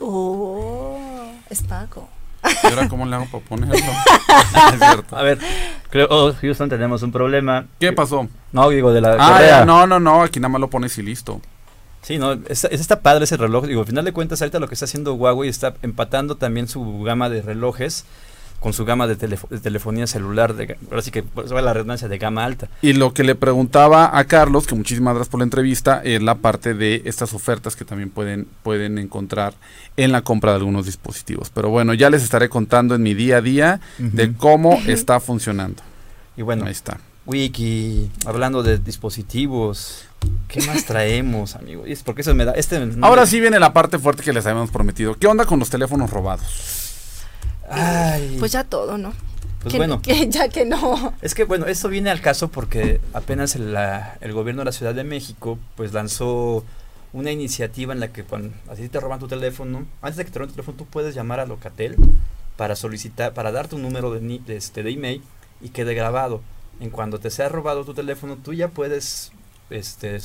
Oh, 0.00 1.32
es 1.50 1.62
Paco. 1.62 2.08
¿Y 2.62 2.66
ahora 2.66 2.88
cómo 2.88 3.06
le 3.06 3.16
hago 3.16 3.26
para 3.26 3.44
ponerlo? 3.44 3.74
A 5.10 5.22
ver, 5.22 5.38
creo, 5.90 6.06
oh, 6.10 6.32
Houston, 6.40 6.68
tenemos 6.68 7.02
un 7.02 7.12
problema. 7.12 7.66
¿Qué 7.78 7.92
pasó? 7.92 8.28
No, 8.52 8.68
digo, 8.68 8.92
de 8.92 9.00
la 9.00 9.16
ah, 9.18 9.64
no, 9.64 9.86
no, 9.86 10.00
no, 10.00 10.22
aquí 10.22 10.40
nada 10.40 10.50
más 10.50 10.60
lo 10.60 10.70
pones 10.70 10.96
y 10.98 11.02
listo. 11.02 11.40
Sí, 12.02 12.18
no, 12.18 12.32
es, 12.48 12.64
está 12.64 13.00
padre 13.00 13.24
ese 13.24 13.36
reloj. 13.36 13.66
Digo, 13.66 13.80
al 13.80 13.86
final 13.86 14.04
de 14.04 14.12
cuentas, 14.12 14.42
ahorita 14.42 14.60
lo 14.60 14.68
que 14.68 14.74
está 14.74 14.84
haciendo 14.84 15.14
Huawei 15.14 15.48
está 15.48 15.74
empatando 15.82 16.36
también 16.36 16.68
su 16.68 17.02
gama 17.02 17.30
de 17.30 17.40
relojes 17.40 18.04
con 18.60 18.72
su 18.72 18.84
gama 18.84 19.06
de, 19.06 19.16
telefonía 19.16 20.06
celular, 20.06 20.54
de, 20.54 20.78
ahora 20.90 21.02
sí 21.02 21.10
que 21.10 21.22
va 21.36 21.60
la 21.60 21.74
redundancia 21.74 22.08
de 22.08 22.16
gama 22.16 22.44
alta. 22.44 22.68
Y 22.80 22.94
lo 22.94 23.12
que 23.12 23.22
le 23.22 23.34
preguntaba 23.34 24.18
a 24.18 24.24
Carlos, 24.24 24.66
que 24.66 24.74
muchísimas 24.74 25.14
gracias 25.14 25.30
por 25.30 25.40
la 25.40 25.44
entrevista, 25.44 26.00
es 26.02 26.22
la 26.22 26.36
parte 26.36 26.72
de 26.72 27.02
estas 27.04 27.34
ofertas 27.34 27.76
que 27.76 27.84
también 27.84 28.10
pueden, 28.10 28.46
pueden 28.62 28.98
encontrar 28.98 29.54
en 29.96 30.12
la 30.12 30.22
compra 30.22 30.52
de 30.52 30.56
algunos 30.56 30.86
dispositivos. 30.86 31.50
Pero 31.50 31.68
bueno, 31.68 31.92
ya 31.92 32.08
les 32.08 32.22
estaré 32.22 32.48
contando 32.48 32.94
en 32.94 33.02
mi 33.02 33.12
día 33.12 33.36
a 33.36 33.40
día 33.42 33.80
de 33.98 34.32
cómo 34.32 34.80
está 34.86 35.20
funcionando. 35.20 35.82
Y 36.36 36.42
bueno, 36.42 36.64
ahí 36.64 36.72
está. 36.72 36.98
Wiki, 37.26 38.10
hablando 38.26 38.62
de 38.62 38.78
dispositivos, 38.78 40.04
¿qué 40.48 40.60
más 40.62 40.84
traemos, 40.84 41.56
amigo? 41.56 41.86
Y 41.86 41.92
es 41.92 42.02
porque 42.02 42.20
eso 42.20 42.34
me 42.34 42.44
da. 42.44 42.52
Este 42.52 42.80
Ahora 43.00 43.26
sí 43.26 43.40
viene 43.40 43.58
la 43.58 43.72
parte 43.72 43.98
fuerte 43.98 44.22
que 44.22 44.32
les 44.32 44.44
habíamos 44.44 44.70
prometido. 44.70 45.14
¿Qué 45.14 45.26
onda 45.26 45.46
con 45.46 45.58
los 45.58 45.70
teléfonos 45.70 46.10
robados? 46.10 46.83
Pues 48.38 48.52
ya 48.52 48.64
todo, 48.64 48.98
¿no? 48.98 49.12
Pues 49.62 49.76
bueno. 49.76 50.00
ya 50.28 50.48
que 50.48 50.64
no. 50.64 51.14
Es 51.22 51.34
que 51.34 51.44
bueno, 51.44 51.66
esto 51.66 51.88
viene 51.88 52.10
al 52.10 52.20
caso 52.20 52.48
porque 52.48 53.00
apenas 53.12 53.56
el, 53.56 53.76
el, 54.20 54.32
gobierno 54.32 54.60
de 54.60 54.66
la 54.66 54.72
Ciudad 54.72 54.94
de 54.94 55.04
México 55.04 55.58
pues 55.76 55.92
lanzó 55.92 56.64
una 57.12 57.30
iniciativa 57.30 57.92
en 57.92 58.00
la 58.00 58.12
que 58.12 58.24
cuando 58.24 58.54
así 58.68 58.88
te 58.88 59.00
roban 59.00 59.20
tu 59.20 59.28
teléfono, 59.28 59.86
antes 60.02 60.16
de 60.16 60.24
que 60.24 60.30
te 60.30 60.38
roben 60.38 60.50
tu 60.50 60.56
teléfono 60.56 60.76
tú 60.76 60.84
puedes 60.84 61.14
llamar 61.14 61.40
a 61.40 61.46
Locatel 61.46 61.96
para 62.56 62.76
solicitar, 62.76 63.32
para 63.32 63.52
dar 63.52 63.68
tu 63.68 63.78
número 63.78 64.10
de, 64.10 64.20
de, 64.20 64.56
este, 64.56 64.82
de 64.82 64.90
email 64.90 65.22
y 65.60 65.70
quede 65.70 65.94
grabado. 65.94 66.42
En 66.80 66.90
cuando 66.90 67.18
te 67.18 67.30
sea 67.30 67.48
robado 67.48 67.84
tu 67.84 67.94
teléfono, 67.94 68.36
tú 68.36 68.52
ya 68.52 68.68
puedes 68.68 69.32
este, 69.70 70.18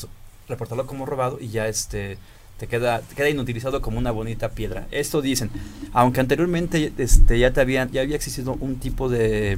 reportarlo 0.48 0.86
como 0.86 1.06
robado 1.06 1.38
y 1.40 1.50
ya 1.50 1.68
este 1.68 2.18
te 2.60 2.68
queda, 2.68 3.02
queda 3.16 3.30
inutilizado 3.30 3.82
como 3.82 3.98
una 3.98 4.12
bonita 4.12 4.50
piedra. 4.50 4.86
Esto 4.92 5.22
dicen, 5.22 5.50
aunque 5.94 6.20
anteriormente 6.20 6.92
este, 6.98 7.40
ya, 7.40 7.54
te 7.54 7.62
habían, 7.62 7.90
ya 7.92 8.02
había 8.02 8.18
existido 8.18 8.58
un 8.60 8.76
tipo 8.76 9.08
de, 9.08 9.58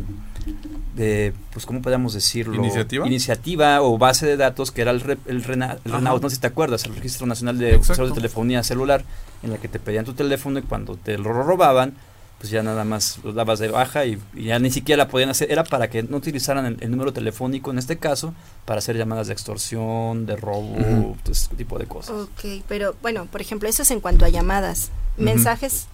de, 0.96 1.34
pues 1.52 1.66
cómo 1.66 1.82
podemos 1.82 2.14
decirlo, 2.14 2.56
iniciativa, 2.56 3.08
iniciativa 3.08 3.82
o 3.82 3.98
base 3.98 4.28
de 4.28 4.38
datos 4.38 4.70
que 4.70 4.84
era 4.84 4.92
el, 4.92 5.18
el, 5.26 5.44
RENAUT, 5.44 6.22
no 6.22 6.30
sé 6.30 6.36
si 6.36 6.42
te 6.42 6.48
acuerdas, 6.48 6.86
el 6.86 6.96
Registro 6.96 7.26
Nacional 7.26 7.58
de 7.58 7.80
de 7.80 8.12
Telefonía 8.14 8.62
Celular, 8.62 9.04
en 9.42 9.50
la 9.50 9.58
que 9.58 9.68
te 9.68 9.80
pedían 9.80 10.06
tu 10.06 10.14
teléfono 10.14 10.60
y 10.60 10.62
cuando 10.62 10.96
te 10.96 11.18
lo 11.18 11.34
robaban, 11.34 11.96
pues 12.42 12.50
ya 12.50 12.64
nada 12.64 12.84
más 12.84 13.20
lo 13.24 13.34
dabas 13.34 13.60
de 13.60 13.68
baja 13.68 14.04
y, 14.08 14.20
ya 14.34 14.58
ni 14.58 14.72
siquiera 14.72 15.04
la 15.04 15.10
podían 15.10 15.30
hacer. 15.30 15.52
Era 15.52 15.64
para 15.64 15.92
que 15.92 16.02
no 16.02 16.18
utilizaran 16.18 16.76
el, 16.82 16.90
número 16.90 17.14
telefónico 17.14 17.70
en 17.70 17.78
este 17.78 18.00
caso 18.00 18.34
para 18.66 18.80
hacer 18.80 18.98
llamadas 18.98 19.28
de 19.28 19.34
extorsión, 19.34 20.26
de 20.26 20.36
robo, 20.38 21.16
ese 21.30 21.56
tipo 21.56 21.78
de 21.78 21.86
cosas. 21.86 22.16
Ok, 22.16 22.64
pero 22.68 22.96
bueno, 23.04 23.28
por 23.28 23.42
ejemplo, 23.42 23.70
eso 23.70 23.84
es 23.84 23.92
en 23.92 24.00
cuanto 24.00 24.26
a 24.26 24.30
llamadas. 24.30 24.90
¿Mensajes 25.18 25.86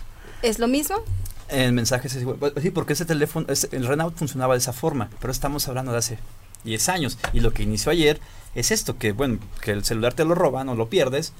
es 0.42 0.58
lo 0.58 0.70
mismo? 0.70 0.96
En 1.50 1.76
mensajes 1.76 2.15
es 2.15 2.22
igual. 2.22 2.38
Pues, 2.38 2.54
sí, 2.62 2.72
porque 2.72 2.93
ese 2.93 3.04
teléfono, 3.04 3.45
el 3.72 3.86
Renault 3.86 4.15
funcionaba 4.15 4.54
de 4.54 4.60
esa 4.60 4.72
forma, 4.72 5.10
pero 5.19 5.32
estamos 5.32 5.67
hablando 5.67 5.91
de 5.91 5.98
hace 5.98 6.17
10 6.63 6.88
años. 6.88 7.17
Y 7.34 7.41
lo 7.41 7.52
que 7.52 7.63
inició 7.63 7.91
ayer 7.91 8.22
es 8.58 8.72
esto, 8.72 8.98
que 8.98 9.12
bueno, 9.12 9.38
que 9.62 9.72
el 9.72 9.86
celular 9.86 10.13
te 10.13 10.26
lo 10.26 10.34
roban 10.34 10.67
o 10.67 10.76
lo 10.76 10.89
pierdes, 10.89 11.34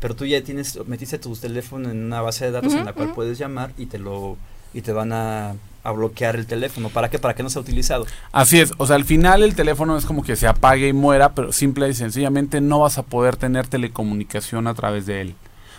pero 0.00 0.16
tú 0.16 0.24
ya 0.24 0.42
tienes, 0.42 0.78
metiste 0.86 1.18
tu 1.18 1.36
teléfono 1.36 1.90
en 1.90 2.02
una 2.02 2.22
base 2.22 2.46
de 2.46 2.50
datos 2.50 2.72
en 2.72 2.86
la 2.86 2.94
cual 2.94 3.12
puedes 3.12 3.38
llamar 3.38 3.72
y 3.76 3.86
te 3.86 3.98
lo 3.98 4.38
y 4.74 4.80
te 4.80 4.92
van 4.92 5.12
a, 5.12 5.54
bloquear 5.84 6.36
el 6.36 6.46
teléfono. 6.46 6.88
¿Para 6.88 7.10
qué? 7.10 7.18
Para 7.18 7.34
que 7.34 7.42
no 7.42 7.50
sea 7.50 7.60
utilizado. 7.60 8.06
Así 8.30 8.58
es. 8.60 8.72
O 8.78 8.86
sea, 8.86 8.96
al 8.96 9.04
final 9.04 9.42
el 9.42 9.54
teléfono 9.54 9.98
es 9.98 10.06
como 10.06 10.22
que 10.22 10.36
se 10.36 10.46
apague 10.46 10.88
y 10.88 10.92
muera, 10.92 11.34
pero 11.34 11.52
simple 11.52 11.88
y 11.88 11.94
sencillamente 11.94 12.60
no 12.60 12.78
vas 12.78 12.98
a 12.98 13.02
poder 13.02 13.36
tener 13.36 13.66
telecomunicación 13.66 14.66
a 14.66 14.74
través 14.74 15.04
de 15.06 15.20
él. 15.20 15.34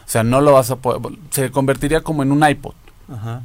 O 0.06 0.10
sea, 0.10 0.24
no 0.24 0.42
lo 0.42 0.52
vas 0.52 0.70
a 0.70 0.76
poder. 0.76 1.18
Se 1.32 1.50
convertiría 1.50 2.02
como 2.02 2.22
en 2.22 2.32
un 2.32 2.48
iPod. 2.48 2.76
Ajá. 3.10 3.44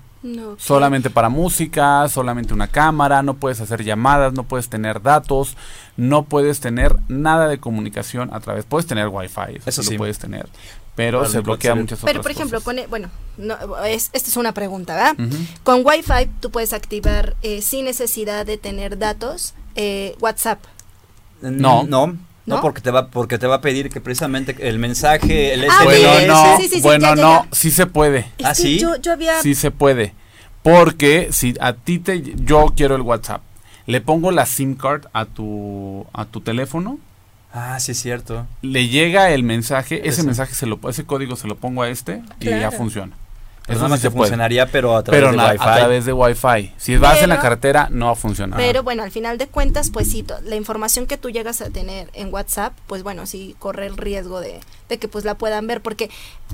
Solamente 0.59 1.11
para 1.11 1.29
música, 1.29 2.09
solamente 2.09 2.53
una 2.53 2.69
cámara, 2.69 3.23
no 3.23 3.35
puedes 3.35 3.61
hacer 3.61 3.85
llamadas, 3.85 4.33
no 4.33 4.43
puedes 4.43 4.69
tener 4.69 5.01
datos, 5.01 5.57
no 5.97 6.25
puedes 6.25 6.61
tener 6.61 6.97
nada 7.09 7.49
de 7.49 7.59
comunicación 7.59 8.31
a 8.33 8.41
través. 8.41 8.65
Puedes 8.65 8.87
tener 8.87 9.09
wifi, 9.09 9.61
eso, 9.65 9.83
sí 9.83 9.93
lo 9.93 9.99
puedes 9.99 10.19
tener, 10.19 10.49
pero 10.97 11.25
se 11.27 11.41
bloquea 11.41 11.77
muchas 11.77 12.01
otras 12.01 12.13
Pero 12.13 12.23
por 12.23 12.33
ejemplo, 12.33 12.61
pone, 12.61 12.87
bueno, 12.89 13.11
es, 13.87 14.11
esta 14.13 14.29
es 14.29 14.37
una 14.37 14.53
pregunta, 14.53 14.95
¿verdad? 14.95 15.29
Con 15.63 15.83
Wi-Fi 15.85 16.29
tú 16.41 16.51
puedes 16.51 16.73
activar 16.73 17.37
eh, 17.43 17.63
sin 17.63 17.85
necesidad 17.85 18.45
de 18.45 18.59
tener 18.59 18.99
datos 18.99 19.55
eh, 19.77 20.17
WhatsApp. 20.21 20.59
No, 21.41 21.85
no, 21.85 22.17
no, 22.57 22.61
porque 22.61 22.81
te 22.81 22.91
va 22.91 23.09
porque 23.09 23.39
te 23.39 23.47
va 23.47 23.57
a 23.57 23.61
pedir 23.61 23.91
que 23.91 24.01
precisamente 24.01 24.57
el 24.61 24.79
mensaje, 24.79 25.55
el 25.55 25.69
ah, 25.71 25.81
bueno, 25.85 26.27
no, 26.27 26.81
bueno, 26.83 27.15
no, 27.15 27.47
sí 27.53 27.71
se 27.71 27.87
puede. 27.87 28.27
¿Ah, 28.43 28.55
sí? 28.55 28.79
Yo, 28.79 28.95
había... 29.13 29.41
Sí 29.43 29.55
se 29.55 29.71
puede. 29.71 30.15
Porque 30.63 31.29
si 31.31 31.55
a 31.61 31.73
ti 31.73 31.99
te 31.99 32.23
yo 32.23 32.73
quiero 32.77 32.97
el 32.97 33.03
WhatsApp, 33.03 33.43
le 33.87 34.01
pongo 34.01 34.31
la 34.31 34.47
SIM 34.47 34.75
card 34.75 35.07
a 35.13 35.25
tu 35.25 36.07
a 36.13 36.25
tu 36.25 36.41
teléfono 36.41 36.99
Ah, 37.53 37.81
sí 37.81 37.93
es 37.93 37.99
cierto. 37.99 38.47
Le 38.63 38.89
llega 38.89 39.31
el 39.31 39.43
mensaje, 39.43 40.07
ese 40.09 40.23
mensaje 40.23 40.55
se 40.55 40.67
lo 40.67 40.79
ese 40.89 41.05
código 41.05 41.37
se 41.37 41.49
lo 41.49 41.57
pongo 41.57 41.83
a 41.83 41.89
este 41.89 42.23
y 42.41 42.47
ya 42.47 42.71
funciona. 42.71 43.17
Eso 43.69 43.89
no 43.89 43.97
se 43.97 44.11
funcionaría, 44.11 44.67
pero 44.67 44.97
a 44.97 45.03
través 45.03 45.31
de 45.31 45.37
Wi-Fi. 45.37 45.57
a 45.59 45.77
través 45.77 46.05
de 46.05 46.13
Wi-Fi. 46.13 46.73
Si 46.77 46.97
vas 46.97 47.23
en 47.23 47.29
la 47.29 47.41
carretera, 47.41 47.89
no 47.91 48.07
va 48.07 48.13
a 48.13 48.17
funcionar. 48.17 48.59
Pero 48.59 48.83
bueno, 48.83 49.03
al 49.03 49.11
final 49.11 49.39
de 49.39 49.47
cuentas, 49.47 49.91
pues 49.91 50.11
sí, 50.11 50.25
la 50.45 50.57
información 50.57 51.07
que 51.07 51.17
tú 51.17 51.31
llegas 51.31 51.61
a 51.61 51.71
tener 51.71 52.11
en 52.15 52.33
WhatsApp, 52.33 52.73
pues 52.87 53.03
bueno, 53.03 53.27
sí 53.27 53.55
corre 53.59 53.87
el 53.87 53.97
riesgo 53.97 54.41
de, 54.41 54.61
de 54.89 54.99
que 54.99 55.09
pues 55.09 55.25
la 55.25 55.37
puedan 55.37 55.67
ver, 55.67 55.81
porque 55.83 56.11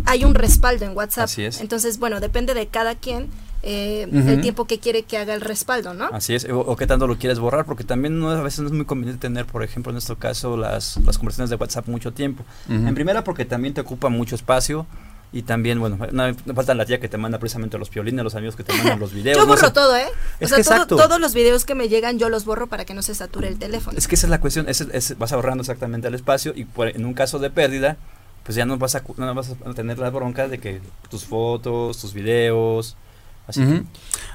hay 0.07 0.25
un 0.25 0.35
respaldo 0.35 0.85
en 0.85 0.97
WhatsApp. 0.97 1.25
Así 1.25 1.45
es. 1.45 1.61
Entonces, 1.61 1.99
bueno, 1.99 2.21
depende 2.21 2.55
de 2.55 2.67
cada 2.67 2.95
quien 2.95 3.31
eh, 3.67 4.07
el 4.13 4.43
tiempo 4.43 4.67
que 4.67 4.79
quiere 4.79 5.05
que 5.05 5.17
haga 5.17 5.35
el 5.35 5.41
respaldo, 5.41 5.95
¿no? 5.95 6.07
Así 6.13 6.35
es, 6.35 6.47
o, 6.51 6.77
qué 6.77 6.87
tanto 6.87 7.07
lo 7.07 7.17
quieres 7.17 7.39
borrar, 7.39 7.65
porque 7.65 7.83
también 7.83 8.21
no, 8.21 8.29
a 8.31 8.43
veces 8.43 8.61
no 8.61 8.67
es 8.67 8.73
muy 8.73 8.85
conveniente 8.85 9.23
tener, 9.23 9.47
por 9.47 9.63
ejemplo, 9.63 9.91
en 9.91 9.95
nuestro 9.95 10.19
caso, 10.19 10.59
las, 10.59 10.99
las 10.99 11.17
conversaciones 11.17 11.49
de 11.49 11.57
WhatsApp 11.57 11.89
mucho 11.89 12.13
tiempo. 12.13 12.45
En 12.69 12.95
primera, 12.95 13.25
porque 13.25 13.47
también 13.47 13.73
te 13.73 13.81
ocupa 13.81 14.11
mucho 14.11 14.35
espacio. 14.35 14.87
Y 15.35 15.43
también, 15.43 15.81
bueno, 15.81 15.99
no, 16.13 16.55
falta 16.55 16.75
la 16.75 16.87
tía 16.87 17.01
que 17.01 17.09
te 17.09 17.19
manda 17.19 17.41
precisamente 17.41 17.77
los 17.77 17.89
piolines, 17.89 18.23
los 18.23 18.37
amigos 18.37 18.55
que 18.55 18.63
te 18.63 18.73
mandan 18.73 19.01
los 19.01 19.13
videos. 19.15 19.37
yo 19.37 19.47
borro 19.49 19.73
todo, 19.73 19.97
¿eh? 19.97 20.07
o 20.41 20.47
sea, 20.47 20.87
todos 20.87 21.19
los 21.19 21.35
videos 21.35 21.65
que 21.65 21.75
me 21.75 21.89
llegan 21.89 22.21
yo 22.21 22.29
los 22.29 22.45
borro 22.45 22.69
para 22.69 22.85
que 22.85 22.95
no 22.95 23.03
se 23.03 23.17
sature 23.17 23.49
el 23.49 23.59
teléfono. 23.59 23.99
Es 23.99 24.07
que 24.07 24.15
esa 24.15 24.29
es 24.29 24.31
la 24.31 24.41
cuestión, 24.41 24.69
es, 24.69 25.19
vas 25.19 25.33
ahorrando 25.33 25.63
exactamente 25.63 26.07
el 26.07 26.15
espacio 26.15 26.55
y 26.55 26.69
en 26.79 27.05
un 27.05 27.15
caso 27.15 27.41
de 27.41 27.51
pérdida, 27.51 27.97
pues 28.45 28.55
ya 28.55 28.65
no 28.65 28.79
vas, 28.79 28.95
a, 28.95 29.03
no 29.17 29.35
vas 29.35 29.51
a 29.51 29.75
tener 29.75 29.99
la 29.99 30.11
bronca 30.11 30.47
de 30.47 30.59
que 30.59 30.81
tus 31.11 31.25
fotos, 31.25 31.99
tus 31.99 32.15
videos, 32.15 32.97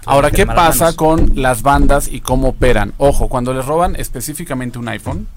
Ahora, 0.06 0.32
¿qué 0.32 0.46
pasa 0.46 0.94
con 0.94 1.32
las 1.36 1.62
bandas 1.62 2.08
y 2.08 2.22
cómo 2.22 2.50
operan? 2.50 2.94
Ojo, 2.98 3.28
cuando 3.28 3.54
les 3.54 3.66
roban 3.66 3.96
específicamente 3.96 4.78
un 4.78 4.88
iPhone, 4.88 5.28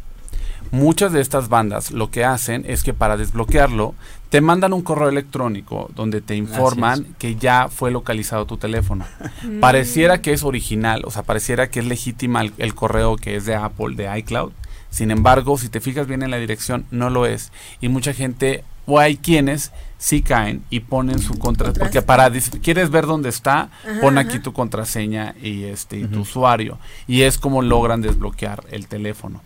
muchas 0.72 1.12
de 1.12 1.20
estas 1.20 1.48
bandas 1.48 1.92
lo 1.92 2.10
que 2.10 2.24
hacen 2.24 2.64
es 2.66 2.82
que 2.82 2.94
para 2.94 3.16
desbloquearlo 3.16 3.94
te 4.30 4.40
mandan 4.40 4.72
un 4.72 4.80
correo 4.80 5.10
electrónico 5.10 5.90
donde 5.94 6.22
te 6.22 6.34
informan 6.34 7.14
que 7.18 7.36
ya 7.36 7.68
fue 7.68 7.90
localizado 7.90 8.46
tu 8.46 8.56
teléfono. 8.56 9.04
Mm. 9.42 9.60
Pareciera 9.60 10.22
que 10.22 10.32
es 10.32 10.42
original, 10.42 11.02
o 11.04 11.10
sea, 11.10 11.22
pareciera 11.22 11.68
que 11.68 11.80
es 11.80 11.86
legítima 11.86 12.42
el, 12.56 12.74
correo 12.74 13.16
que 13.16 13.36
es 13.36 13.44
de 13.44 13.54
Apple, 13.54 13.94
de 13.94 14.18
iCloud. 14.18 14.52
Sin 14.88 15.10
embargo, 15.10 15.58
si 15.58 15.68
te 15.68 15.80
fijas 15.80 16.06
bien 16.06 16.22
en 16.22 16.30
la 16.30 16.38
dirección, 16.38 16.86
no 16.90 17.10
lo 17.10 17.26
es. 17.26 17.52
Y 17.82 17.88
mucha 17.88 18.14
gente, 18.14 18.64
o 18.86 18.98
hay 18.98 19.16
quienes 19.18 19.72
sí 19.98 20.22
caen 20.22 20.64
y 20.70 20.80
ponen 20.80 21.18
su 21.18 21.38
contra 21.38 21.72
porque 21.72 22.02
para 22.02 22.30
quieres 22.62 22.90
ver 22.90 23.06
dónde 23.06 23.28
está 23.28 23.68
pon 24.00 24.18
aquí 24.18 24.40
tu 24.40 24.52
contraseña 24.52 25.36
y 25.40 25.62
este 25.62 26.08
tu 26.08 26.22
usuario 26.22 26.76
y 27.06 27.22
es 27.22 27.38
como 27.38 27.62
logran 27.62 28.02
desbloquear 28.02 28.64
el 28.72 28.88
teléfono 28.88 29.40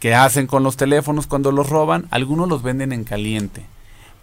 qué 0.00 0.14
hacen 0.14 0.46
con 0.46 0.62
los 0.62 0.76
teléfonos 0.76 1.26
cuando 1.26 1.52
los 1.52 1.68
roban 1.68 2.06
algunos 2.10 2.48
los 2.48 2.62
venden 2.62 2.92
en 2.92 3.04
caliente 3.04 3.64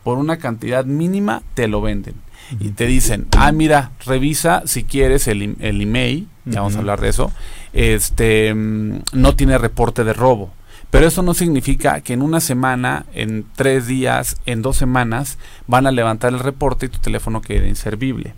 por 0.04 0.18
una 0.18 0.38
cantidad 0.38 0.86
mínima 0.86 1.42
te 1.54 1.68
lo 1.68 1.82
venden 1.82 2.16
y 2.60 2.70
te 2.70 2.88
dicen, 2.88 3.28
ah, 3.38 3.52
mira, 3.52 3.92
revisa 4.06 4.64
si 4.66 4.84
quieres 4.84 5.28
el, 5.28 5.56
el 5.60 5.82
email, 5.82 6.28
ya 6.46 6.60
vamos 6.60 6.76
a 6.76 6.80
hablar 6.80 7.00
de 7.02 7.10
eso, 7.10 7.32
este, 7.72 8.54
mm, 8.54 9.00
no 9.14 9.36
tiene 9.36 9.58
reporte 9.58 10.04
de 10.04 10.14
robo. 10.14 10.52
Pero 10.90 11.08
eso 11.08 11.24
no 11.24 11.34
significa 11.34 12.02
que 12.02 12.14
en 12.14 12.22
una 12.22 12.40
semana, 12.40 13.06
en 13.16 13.46
tres 13.56 13.88
días, 13.88 14.38
en 14.46 14.62
dos 14.62 14.78
semanas, 14.78 15.40
van 15.66 15.88
a 15.88 15.92
levantar 15.92 16.34
el 16.34 16.40
reporte 16.40 16.86
y 16.86 16.90
tu 16.90 17.00
teléfono 17.00 17.42
quede 17.42 17.68
inservible. 17.68 18.36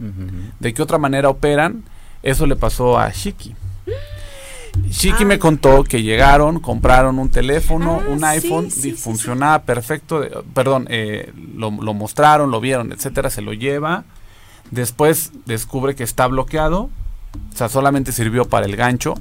¿De 0.61 0.73
qué 0.73 0.81
otra 0.81 0.97
manera 0.97 1.27
operan? 1.27 1.83
Eso 2.23 2.45
le 2.45 2.55
pasó 2.55 2.97
a 2.97 3.09
Shiki. 3.09 3.55
Shiki 4.89 5.25
me 5.25 5.39
contó 5.39 5.83
que 5.83 6.03
llegaron, 6.03 6.59
compraron 6.59 7.19
un 7.19 7.29
teléfono, 7.29 8.01
ah, 8.03 8.09
un 8.09 8.23
iPhone, 8.23 8.69
funcionaba 8.71 9.63
perfecto, 9.63 10.23
perdón, 10.53 10.87
eh, 10.89 11.31
lo, 11.55 11.71
lo, 11.71 11.93
mostraron, 11.93 12.51
lo 12.51 12.59
vieron, 12.59 12.91
etcétera, 12.91 13.29
se 13.29 13.41
lo 13.41 13.53
lleva. 13.53 14.03
Después 14.71 15.31
descubre 15.45 15.95
que 15.95 16.03
está 16.03 16.27
bloqueado, 16.27 16.89
o 17.53 17.57
sea, 17.57 17.69
solamente 17.69 18.11
sirvió 18.11 18.45
para 18.45 18.65
el 18.65 18.75
gancho. 18.75 19.15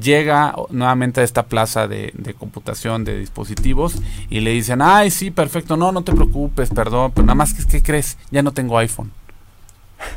Llega 0.00 0.54
nuevamente 0.70 1.20
a 1.20 1.24
esta 1.24 1.44
plaza 1.44 1.86
de, 1.86 2.12
computación 2.38 3.04
de 3.04 3.18
dispositivos 3.18 3.96
y 4.30 4.40
le 4.40 4.50
dicen, 4.52 4.80
ay, 4.80 5.10
sí, 5.10 5.30
perfecto, 5.30 5.76
no, 5.76 5.92
no 5.92 6.02
te 6.02 6.12
preocupes, 6.12 6.70
perdón, 6.70 7.12
pero 7.14 7.26
nada 7.26 7.34
más 7.34 7.52
que, 7.52 7.64
¿qué 7.66 7.82
crees? 7.82 8.16
Ya 8.30 8.42
no 8.42 8.52
tengo 8.52 8.78
iPhone. 8.78 9.10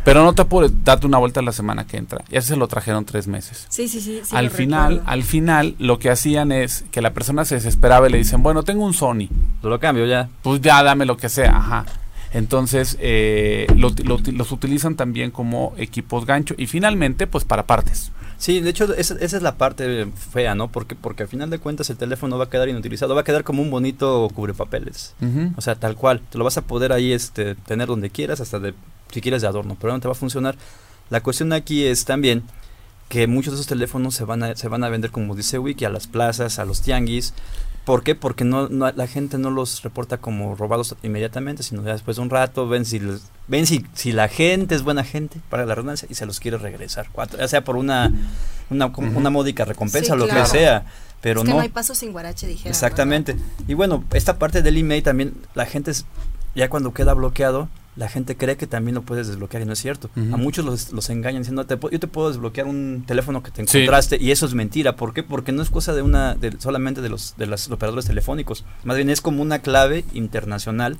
Pero 0.07 0.23
no 0.23 0.31
te 0.31 0.43
apures, 0.43 0.71
date 0.85 1.05
una 1.05 1.17
vuelta 1.17 1.41
la 1.41 1.51
semana 1.51 1.85
que 1.85 1.97
entra. 1.97 2.23
Ya 2.29 2.41
se 2.41 2.55
lo 2.55 2.69
trajeron 2.69 3.03
tres 3.03 3.27
meses. 3.27 3.65
Sí, 3.67 3.89
sí, 3.89 3.99
sí. 3.99 4.21
al 4.31 4.51
final, 4.51 5.03
al 5.05 5.21
final, 5.21 5.75
lo 5.79 5.99
que 5.99 6.09
hacían 6.09 6.53
es 6.53 6.85
que 6.91 7.01
la 7.01 7.11
persona 7.11 7.43
se 7.43 7.55
desesperaba 7.55 8.07
y 8.07 8.13
le 8.13 8.17
dicen, 8.19 8.41
bueno, 8.41 8.63
tengo 8.63 8.85
un 8.85 8.93
Sony. 8.93 9.27
Lo 9.61 9.77
cambio 9.81 10.05
ya. 10.05 10.29
Pues 10.43 10.61
ya 10.61 10.81
dame 10.81 11.05
lo 11.05 11.17
que 11.17 11.27
sea, 11.27 11.57
ajá. 11.57 11.85
Entonces, 12.31 12.95
eh, 13.01 13.67
los 13.75 14.51
utilizan 14.53 14.95
también 14.95 15.29
como 15.29 15.73
equipos 15.75 16.25
gancho 16.25 16.55
y 16.57 16.67
finalmente, 16.67 17.27
pues 17.27 17.43
para 17.43 17.65
partes. 17.65 18.13
Sí, 18.37 18.61
de 18.61 18.69
hecho, 18.69 18.93
esa, 18.93 19.15
es 19.15 19.41
la 19.41 19.57
parte 19.57 20.07
fea, 20.31 20.55
¿no? 20.55 20.69
Porque, 20.69 20.95
porque 20.95 21.23
al 21.23 21.29
final 21.29 21.49
de 21.49 21.59
cuentas 21.59 21.89
el 21.89 21.97
teléfono 21.97 22.37
va 22.37 22.45
a 22.45 22.49
quedar 22.49 22.69
inutilizado, 22.69 23.13
va 23.13 23.21
a 23.21 23.25
quedar 23.25 23.43
como 23.43 23.61
un 23.61 23.71
bonito 23.71 24.29
cubrepapeles. 24.33 25.15
O 25.57 25.61
sea, 25.61 25.75
tal 25.75 25.97
cual. 25.97 26.21
Te 26.29 26.37
lo 26.37 26.45
vas 26.45 26.57
a 26.57 26.61
poder 26.61 26.93
ahí 26.93 27.11
este, 27.11 27.55
tener 27.55 27.87
donde 27.87 28.09
quieras, 28.09 28.39
hasta 28.39 28.59
de, 28.59 28.73
si 29.11 29.21
quieres 29.21 29.41
de 29.41 29.47
adorno, 29.47 29.77
pero 29.79 29.93
no 29.93 29.99
te 29.99 30.07
va 30.07 30.13
a 30.13 30.15
funcionar. 30.15 30.55
La 31.09 31.21
cuestión 31.21 31.53
aquí 31.53 31.85
es 31.85 32.05
también 32.05 32.43
que 33.09 33.27
muchos 33.27 33.53
de 33.53 33.57
esos 33.57 33.67
teléfonos 33.67 34.15
se 34.15 34.25
van 34.25 34.43
a, 34.43 34.55
se 34.55 34.67
van 34.67 34.83
a 34.83 34.89
vender, 34.89 35.11
como 35.11 35.35
dice 35.35 35.59
Wiki, 35.59 35.85
a 35.85 35.89
las 35.89 36.07
plazas, 36.07 36.59
a 36.59 36.65
los 36.65 36.81
tianguis, 36.81 37.33
¿Por 37.87 38.03
qué? 38.03 38.15
Porque 38.15 38.43
no, 38.43 38.67
la 38.67 39.07
gente 39.07 39.37
no 39.37 39.49
los 39.49 39.81
reporta 39.81 40.17
como 40.17 40.55
robados 40.55 40.93
inmediatamente, 41.03 41.63
sino 41.63 41.85
ya 41.85 41.93
después 41.93 42.17
de 42.17 42.23
un 42.23 42.29
rato 42.29 42.67
ven 42.67 42.83
si 42.83 42.99
ven 43.47 43.65
si, 43.65 43.85
si 43.93 44.11
la 44.11 44.27
gente 44.27 44.75
es 44.75 44.81
buena 44.81 45.05
gente 45.05 45.39
para 45.49 45.65
la 45.65 45.73
redundancia 45.73 46.05
y 46.11 46.15
se 46.15 46.25
los 46.25 46.41
quiere 46.41 46.57
regresar, 46.57 47.07
ya 47.39 47.47
sea 47.47 47.63
por 47.63 47.77
una 47.77 48.11
una, 48.69 48.87
una 48.87 49.29
módica 49.29 49.63
recompensa 49.63 50.15
o 50.15 50.17
lo 50.17 50.27
que 50.27 50.45
sea. 50.47 50.83
Pero 51.21 51.39
es 51.39 51.45
que 51.45 51.53
no, 51.53 51.61
hay 51.61 51.69
paso 51.69 51.95
sin 51.95 52.11
guarache, 52.11 52.45
dijera. 52.45 52.69
Exactamente. 52.69 53.37
Y 53.69 53.73
bueno, 53.73 54.03
esta 54.11 54.37
parte 54.37 54.61
del 54.61 54.75
email 54.75 55.01
también, 55.01 55.35
la 55.55 55.65
gente 55.65 55.93
ya 56.55 56.69
cuando 56.69 56.93
queda 56.93 57.13
bloqueado, 57.13 57.69
la 57.97 58.07
gente 58.07 58.37
cree 58.37 58.57
que 58.57 58.67
también 58.67 58.95
lo 58.95 59.01
puedes 59.01 59.27
desbloquear 59.27 59.63
y 59.63 59.65
no 59.65 59.73
es 59.73 59.79
cierto. 59.79 60.09
A 60.15 60.37
muchos 60.37 60.63
los, 60.63 60.93
los 60.93 61.09
engañan 61.09 61.41
diciendo, 61.41 61.65
yo 61.67 61.99
te 61.99 62.07
puedo 62.07 62.29
desbloquear 62.29 62.67
un 62.67 63.03
teléfono 63.05 63.41
que 63.41 63.51
te 63.51 63.63
encontraste 63.63 64.17
y 64.21 64.31
eso 64.31 64.45
es 64.45 64.53
mentira. 64.53 64.95
¿Por 64.95 65.13
qué? 65.13 65.23
Porque 65.23 65.51
no 65.51 65.61
es 65.63 65.69
cosa 65.69 65.93
de 65.93 66.03
una 66.03 66.35
de, 66.35 66.55
solamente 66.59 67.01
de 67.01 67.09
los 67.09 67.35
de 67.37 67.47
los 67.47 67.69
operadores 67.71 68.05
telefónicos. 68.05 68.63
Más 68.83 68.95
bien 68.95 69.09
es 69.09 69.21
como 69.21 69.41
una 69.41 69.59
clave 69.59 70.05
internacional 70.13 70.97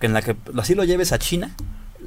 que 0.00 0.06
en 0.06 0.12
la 0.12 0.22
que 0.22 0.36
así 0.58 0.74
lo 0.74 0.84
lleves 0.84 1.12
a 1.12 1.18
China 1.18 1.54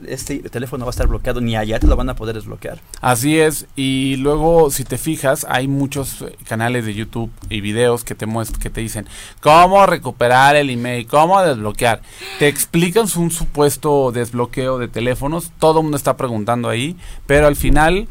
este 0.08 0.40
teléfono 0.50 0.86
va 0.86 0.90
a 0.90 0.92
estar 0.92 1.08
bloqueado, 1.08 1.42
ni 1.42 1.56
allá 1.56 1.80
te 1.80 1.88
lo 1.88 1.96
van 1.96 2.10
a 2.10 2.16
poder 2.16 2.36
desbloquear. 2.36 2.80
Así 3.02 3.40
es, 3.40 3.68
y 3.76 4.18
luego 4.18 4.70
si 4.72 4.84
te 4.84 4.98
fijas, 4.98 5.46
hay 5.50 5.68
muchos 5.68 6.22
eh, 6.22 6.36
canales 6.48 6.86
de 6.86 6.94
YouTube 6.94 7.32
y 7.50 7.62
videos 7.62 8.04
que 8.04 8.16
te 8.16 8.28
que 8.62 8.70
te 8.70 8.82
dicen 8.82 9.08
cómo 9.42 9.86
recuperar 9.86 10.56
el 10.56 10.70
email, 10.70 11.08
cómo 11.08 11.42
desbloquear. 11.42 12.02
Te 12.40 12.48
explican 12.48 13.08
un 13.16 13.32
supuesto 13.32 14.12
desbloqueo 14.12 14.78
de 14.78 14.88
teléfonos, 14.88 15.52
todo 15.60 15.80
el 15.80 15.84
mundo 15.84 15.98
está 15.98 16.18
preguntando 16.18 16.70
ahí, 16.70 16.98
pero 17.26 17.48
al 17.48 17.56
final 17.56 18.08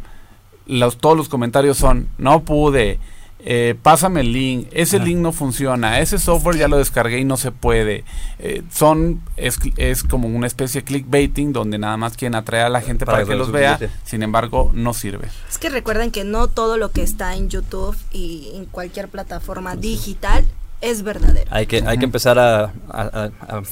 los, 0.67 0.99
todos 0.99 1.17
los 1.17 1.29
comentarios 1.29 1.77
son, 1.77 2.09
no 2.19 2.43
pude, 2.43 2.99
eh, 3.49 3.77
pásame 3.81 4.23
el 4.23 4.33
link, 4.33 4.67
ese 4.73 4.99
link 4.99 5.19
no 5.19 5.31
funciona, 5.31 6.01
ese 6.01 6.19
software 6.19 6.57
ya 6.57 6.67
lo 6.67 6.79
descargué 6.79 7.21
y 7.21 7.25
no 7.25 7.37
se 7.37 7.53
puede. 7.53 8.03
Eh, 8.41 8.65
son 8.75 9.23
es, 9.37 9.57
es, 9.77 10.03
como 10.03 10.27
una 10.27 10.49
especie 10.49 10.81
de 10.81 10.85
clickbaiting 10.85 11.53
donde 11.53 11.79
nada 11.79 11.97
más 11.97 12.17
quieren 12.17 12.35
atraer 12.35 12.67
a 12.67 12.69
la 12.71 12.81
gente 12.81 13.07
para, 13.07 13.25
que, 13.25 13.37
los 13.37 13.53
vea, 13.53 13.79
sin 14.05 14.25
embargo 14.25 14.73
no 14.75 14.95
sirve. 14.95 15.29
Es 15.49 15.59
que 15.59 15.71
recuerden 15.71 16.11
que 16.11 16.25
no 16.25 16.49
todo 16.49 16.77
lo 16.77 16.91
que 16.91 17.05
está 17.05 17.37
en 17.37 17.49
YouTube 17.49 17.97
y 18.13 18.51
en 18.57 18.65
cualquier 18.65 19.07
plataforma 19.07 19.77
digital 19.77 20.45
es 20.81 21.05
verdadero. 21.05 21.49
Hay 21.51 21.67
que, 21.67 21.85
hay 21.87 21.99
que 21.99 22.05
empezar 22.05 22.41
a, 22.41 22.73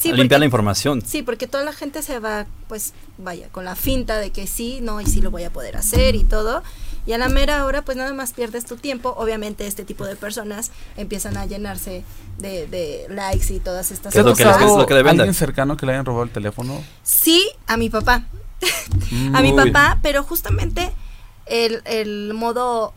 limpiar 0.05 0.39
la 0.39 0.47
información. 0.47 1.03
Sí, 1.05 1.23
porque 1.23 1.49
toda 1.49 1.65
la 1.65 1.73
gente 1.73 2.03
se 2.03 2.21
va, 2.21 2.47
pues, 2.69 2.95
vaya, 3.19 3.49
con 3.49 3.65
la 3.65 3.75
finta 3.75 4.19
de 4.19 4.31
que 4.31 4.47
sí, 4.47 4.79
no, 4.81 5.01
y 5.01 5.07
sí 5.07 5.21
lo 5.21 5.33
voy 5.33 5.43
a 5.43 5.51
poder 5.51 5.77
hacer 5.77 6.15
y 6.15 6.23
todo. 6.23 6.63
Y 7.07 7.13
a 7.13 7.19
la 7.19 7.29
mera 7.29 7.65
hora, 7.67 7.83
pues 7.83 7.97
nada 7.97 8.13
más 8.15 8.33
pierdes 8.33 8.65
tu 8.65 8.77
tiempo. 8.77 9.15
Obviamente 9.19 9.67
este 9.67 9.85
tipo 9.85 10.07
de 10.07 10.17
personas 10.17 10.71
empiezan 10.97 11.37
a 11.37 11.47
llenarse 11.47 12.05
de, 12.39 13.07
likes 13.11 13.53
y 13.53 13.61
todas 13.61 13.91
estas 13.91 14.15
cosas. 14.15 14.37
¿Qué 14.37 14.43
es 14.43 14.77
lo 14.77 14.87
que, 14.87 14.95
¿Alguien 14.95 15.35
cercano 15.35 15.77
que 15.77 15.87
le 15.87 15.93
hayan 15.93 16.07
robado 16.07 16.25
el 16.25 16.31
teléfono? 16.31 16.83
Sí, 17.03 17.47
a 17.67 17.77
mi 17.77 17.91
papá. 17.91 18.25
a 19.35 19.43
mi 19.43 19.53
papá, 19.53 19.99
pero 20.03 20.23
justamente 20.23 20.93
el, 21.47 21.83
el 21.85 22.33
modo 22.35 22.95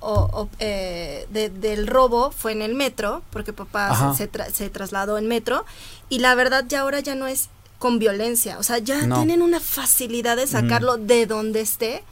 eh, 0.59 1.27
del 1.29 1.87
robo 1.87 2.31
fue 2.31 2.53
en 2.53 2.61
el 2.61 2.75
metro, 2.75 3.21
porque 3.31 3.53
papá 3.53 4.15
se, 4.15 4.29
se, 4.53 4.69
trasladó 4.69 5.17
en 5.17 5.27
metro, 5.27 5.65
y 6.09 6.19
la 6.19 6.35
verdad 6.35 6.65
ya 6.67 6.81
ahora 6.81 6.99
ya 6.99 7.15
no 7.15 7.27
es 7.27 7.49
con 7.77 7.99
violencia, 7.99 8.57
o 8.57 8.63
sea, 8.63 8.79
ya 8.79 8.99
tienen 9.01 9.41
una 9.41 9.59
facilidad 9.59 10.37
de 10.37 10.47
sacarlo 10.47 10.97
de 10.97 11.25
donde 11.25 11.61
esté, 11.61 12.03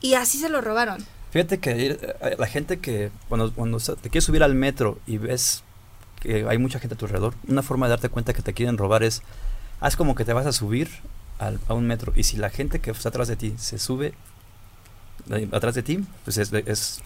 y 0.00 0.14
así 0.14 0.38
se 0.38 0.48
lo 0.48 0.60
robaron. 0.60 1.04
Fíjate 1.32 1.58
que 1.58 1.98
eh, 1.98 2.36
la 2.38 2.46
gente 2.46 2.78
que 2.78 3.10
cuando, 3.28 3.52
cuando 3.52 3.78
te 3.78 4.10
quieres 4.10 4.24
subir 4.24 4.42
al 4.42 4.54
metro 4.54 4.98
y 5.06 5.16
ves 5.16 5.64
que 6.20 6.46
hay 6.46 6.58
mucha 6.58 6.78
gente 6.78 6.94
a 6.94 6.98
tu 6.98 7.06
alrededor, 7.06 7.34
una 7.48 7.62
forma 7.62 7.86
de 7.86 7.90
darte 7.90 8.10
cuenta 8.10 8.32
que 8.34 8.42
te 8.42 8.52
quieren 8.52 8.78
robar 8.78 9.02
es, 9.02 9.22
haz 9.80 9.96
como 9.96 10.14
que 10.14 10.24
te 10.24 10.32
vas 10.32 10.46
a 10.46 10.52
subir 10.52 10.88
a 11.40 11.74
un 11.74 11.86
metro. 11.86 12.12
Y 12.14 12.22
si 12.22 12.36
la 12.36 12.50
gente 12.50 12.80
que 12.80 12.92
está 12.92 13.08
atrás 13.08 13.26
de 13.26 13.36
ti 13.36 13.54
se 13.56 13.78
sube 13.78 14.14
atrás 15.52 15.74
de 15.74 15.82
ti, 15.82 16.04
pues 16.24 16.36
es... 16.38 16.52
es 16.52 17.00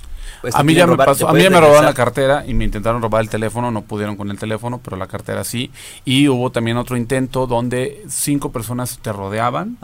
a 0.52 0.64
mí 0.64 0.74
ya 0.74 0.86
me 0.86 0.96
pasó, 0.96 1.28
a 1.28 1.32
mí 1.32 1.42
me 1.48 1.60
robaron 1.60 1.84
la 1.84 1.94
cartera 1.94 2.44
y 2.46 2.54
me 2.54 2.64
intentaron 2.64 3.00
robar 3.00 3.22
el 3.22 3.28
teléfono, 3.28 3.70
no 3.70 3.82
pudieron 3.82 4.16
con 4.16 4.30
el 4.30 4.38
teléfono, 4.38 4.80
pero 4.82 4.96
la 4.96 5.06
cartera 5.06 5.44
sí. 5.44 5.70
Y 6.04 6.28
hubo 6.28 6.50
también 6.50 6.76
otro 6.78 6.96
intento 6.96 7.46
donde 7.46 8.02
cinco 8.08 8.50
personas 8.50 8.98
te 9.00 9.12
rodeaban, 9.12 9.78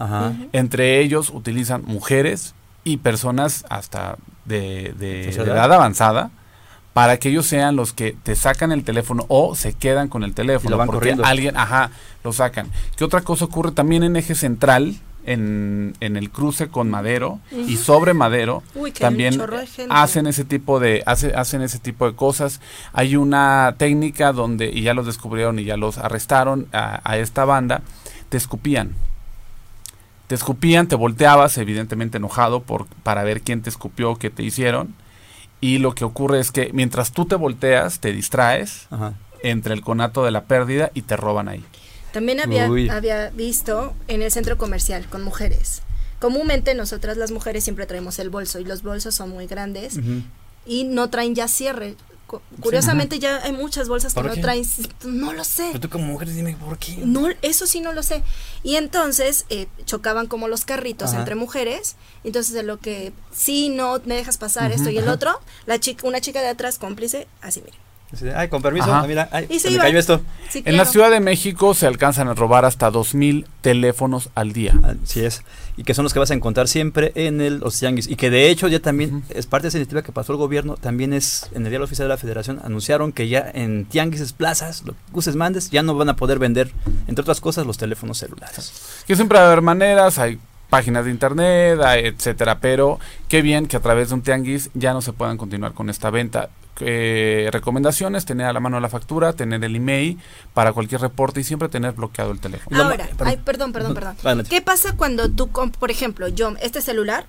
entre 0.52 1.00
ellos 1.00 1.30
utilizan 1.30 1.82
mujeres 1.84 2.54
y 2.84 2.96
personas 2.96 3.64
hasta 3.68 4.16
de, 4.44 4.94
de, 4.98 5.28
edad 5.30 5.72
avanzada 5.72 6.30
para 6.92 7.16
que 7.18 7.30
ellos 7.30 7.46
sean 7.46 7.76
los 7.76 7.92
que 7.92 8.14
te 8.22 8.36
sacan 8.36 8.72
el 8.72 8.84
teléfono 8.84 9.24
o 9.28 9.54
se 9.54 9.72
quedan 9.72 10.08
con 10.08 10.24
el 10.24 10.34
teléfono 10.34 10.76
van 10.76 10.86
porque 10.86 11.16
alguien, 11.22 11.56
ajá, 11.56 11.90
lo 12.22 12.32
sacan. 12.32 12.68
¿Qué 12.96 13.04
otra 13.04 13.22
cosa 13.22 13.46
ocurre 13.46 13.72
también 13.72 14.02
en 14.02 14.16
eje 14.16 14.34
central? 14.34 14.96
En, 15.24 15.94
en 16.00 16.16
el 16.16 16.30
cruce 16.30 16.66
con 16.66 16.90
Madero 16.90 17.38
y 17.52 17.76
sobre 17.76 18.12
Madero 18.12 18.64
también 18.98 19.40
hacen 19.88 20.26
ese 20.26 20.44
tipo 20.44 20.80
de 20.80 21.04
hace, 21.06 21.32
hacen 21.36 21.62
ese 21.62 21.78
tipo 21.78 22.10
de 22.10 22.16
cosas. 22.16 22.60
Hay 22.92 23.14
una 23.14 23.76
técnica 23.78 24.32
donde 24.32 24.72
y 24.74 24.82
ya 24.82 24.94
los 24.94 25.06
descubrieron 25.06 25.60
y 25.60 25.64
ya 25.64 25.76
los 25.76 25.96
arrestaron 25.96 26.66
a, 26.72 27.08
a 27.08 27.18
esta 27.18 27.44
banda 27.44 27.82
te 28.30 28.36
escupían 28.36 28.96
te 30.32 30.36
escupían, 30.36 30.88
te 30.88 30.96
volteabas, 30.96 31.58
evidentemente 31.58 32.16
enojado 32.16 32.62
por, 32.62 32.86
para 33.02 33.22
ver 33.22 33.42
quién 33.42 33.60
te 33.60 33.68
escupió, 33.68 34.16
qué 34.16 34.30
te 34.30 34.42
hicieron. 34.42 34.94
Y 35.60 35.76
lo 35.76 35.94
que 35.94 36.06
ocurre 36.06 36.40
es 36.40 36.50
que 36.50 36.70
mientras 36.72 37.12
tú 37.12 37.26
te 37.26 37.34
volteas, 37.34 38.00
te 38.00 38.14
distraes 38.14 38.88
entre 39.42 39.74
el 39.74 39.82
conato 39.82 40.24
de 40.24 40.30
la 40.30 40.44
pérdida 40.44 40.90
y 40.94 41.02
te 41.02 41.18
roban 41.18 41.48
ahí. 41.50 41.62
También 42.14 42.40
había, 42.40 42.64
había 42.64 43.28
visto 43.28 43.92
en 44.08 44.22
el 44.22 44.32
centro 44.32 44.56
comercial 44.56 45.06
con 45.06 45.22
mujeres. 45.22 45.82
Comúnmente 46.18 46.74
nosotras 46.74 47.18
las 47.18 47.30
mujeres 47.30 47.64
siempre 47.64 47.84
traemos 47.84 48.18
el 48.18 48.30
bolso 48.30 48.58
y 48.58 48.64
los 48.64 48.82
bolsos 48.82 49.14
son 49.14 49.28
muy 49.28 49.46
grandes 49.46 50.00
y 50.64 50.84
no 50.84 51.10
traen 51.10 51.34
ya 51.34 51.46
cierre. 51.46 51.94
Curiosamente 52.60 53.18
ya 53.18 53.42
hay 53.42 53.52
muchas 53.52 53.88
bolsas 53.88 54.14
que 54.14 54.22
no 54.22 54.34
traen, 54.34 54.64
no 55.04 55.32
lo 55.32 55.44
sé. 55.44 55.66
Pero 55.68 55.80
tú 55.80 55.88
como 55.88 56.06
mujer 56.06 56.30
dime 56.30 56.56
por 56.56 56.78
qué. 56.78 56.96
No, 56.98 57.28
eso 57.42 57.66
sí 57.66 57.80
no 57.80 57.92
lo 57.92 58.02
sé. 58.02 58.22
Y 58.62 58.76
entonces 58.76 59.46
eh, 59.50 59.66
chocaban 59.84 60.26
como 60.26 60.48
los 60.48 60.64
carritos 60.64 61.12
entre 61.12 61.34
mujeres. 61.34 61.96
Entonces 62.24 62.54
de 62.54 62.62
lo 62.62 62.78
que 62.78 63.12
sí, 63.32 63.68
no, 63.68 64.00
me 64.04 64.14
dejas 64.14 64.38
pasar 64.38 64.72
esto 64.72 64.90
y 64.90 64.98
el 64.98 65.08
otro, 65.08 65.40
la 65.66 65.78
chica, 65.78 66.06
una 66.06 66.20
chica 66.20 66.40
de 66.40 66.48
atrás 66.48 66.78
cómplice, 66.78 67.26
así 67.40 67.60
mire. 67.60 67.76
Ay, 68.36 68.48
con 68.48 68.60
permiso, 68.60 68.86
mira, 69.06 69.28
ay, 69.32 69.46
se, 69.58 69.70
me 69.70 69.78
cayó 69.78 69.98
esto. 69.98 70.20
En 70.54 70.76
la 70.76 70.84
Ciudad 70.84 71.10
de 71.10 71.20
México 71.20 71.72
se 71.72 71.86
alcanzan 71.86 72.28
a 72.28 72.34
robar 72.34 72.64
hasta 72.64 72.90
2.000 72.90 73.46
teléfonos 73.62 74.28
al 74.34 74.52
día. 74.52 74.78
Así 75.02 75.24
es. 75.24 75.42
Y 75.78 75.84
que 75.84 75.94
son 75.94 76.02
los 76.02 76.12
que 76.12 76.18
vas 76.18 76.30
a 76.30 76.34
encontrar 76.34 76.68
siempre 76.68 77.12
en 77.14 77.40
el, 77.40 77.58
los 77.60 77.78
tianguis. 77.78 78.08
Y 78.08 78.16
que 78.16 78.28
de 78.28 78.50
hecho 78.50 78.68
ya 78.68 78.80
también 78.80 79.24
es 79.30 79.46
parte 79.46 79.64
de 79.64 79.68
esa 79.68 79.78
iniciativa 79.78 80.02
que 80.02 80.12
pasó 80.12 80.32
el 80.32 80.38
gobierno. 80.38 80.76
También 80.76 81.14
es 81.14 81.48
en 81.54 81.64
el 81.64 81.70
Día 81.70 81.80
Oficial 81.80 82.06
de 82.06 82.10
la 82.10 82.18
Federación. 82.18 82.60
Anunciaron 82.62 83.12
que 83.12 83.28
ya 83.28 83.50
en 83.54 83.86
tianguis, 83.86 84.32
plazas, 84.34 84.84
lo 84.84 84.92
que 84.92 85.32
mandes, 85.32 85.70
ya 85.70 85.82
no 85.82 85.94
van 85.94 86.10
a 86.10 86.16
poder 86.16 86.38
vender, 86.38 86.70
entre 87.06 87.22
otras 87.22 87.40
cosas, 87.40 87.66
los 87.66 87.78
teléfonos 87.78 88.18
celulares. 88.18 89.04
Que 89.06 89.16
siempre 89.16 89.38
va 89.38 89.44
a 89.44 89.46
haber 89.46 89.62
maneras, 89.62 90.18
hay 90.18 90.38
páginas 90.68 91.04
de 91.04 91.10
internet, 91.10 91.78
etcétera, 91.82 92.58
pero 92.58 92.98
qué 93.28 93.42
bien 93.42 93.66
que 93.66 93.76
a 93.76 93.80
través 93.80 94.08
de 94.08 94.14
un 94.14 94.22
tianguis 94.22 94.70
ya 94.74 94.92
no 94.92 95.02
se 95.02 95.12
puedan 95.12 95.36
continuar 95.36 95.74
con 95.74 95.90
esta 95.90 96.10
venta. 96.10 96.48
Eh, 96.80 97.48
recomendaciones, 97.52 98.24
tener 98.24 98.46
a 98.46 98.52
la 98.52 98.60
mano 98.60 98.80
la 98.80 98.88
factura, 98.88 99.34
tener 99.34 99.62
el 99.62 99.76
email 99.76 100.18
para 100.54 100.72
cualquier 100.72 101.00
reporte 101.00 101.40
y 101.40 101.44
siempre 101.44 101.68
tener 101.68 101.92
bloqueado 101.92 102.32
el 102.32 102.40
teléfono. 102.40 102.82
Ahora, 102.82 103.08
ay, 103.24 103.36
perdón, 103.44 103.72
perdón, 103.72 103.94
perdón. 103.94 104.46
¿Qué 104.48 104.62
pasa 104.62 104.96
cuando 104.96 105.30
tú, 105.30 105.48
por 105.48 105.90
ejemplo, 105.90 106.28
yo, 106.28 106.54
este 106.60 106.80
celular, 106.80 107.26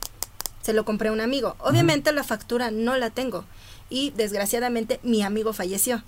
se 0.61 0.73
lo 0.73 0.85
compré 0.85 1.09
a 1.09 1.11
un 1.11 1.21
amigo? 1.21 1.55
Obviamente 1.59 2.11
la 2.13 2.23
factura 2.23 2.71
no 2.71 2.95
la 2.95 3.09
tengo 3.09 3.45
y 3.89 4.11
desgraciadamente 4.11 4.99
mi 5.03 5.21
amigo 5.21 5.53
falleció. 5.53 6.03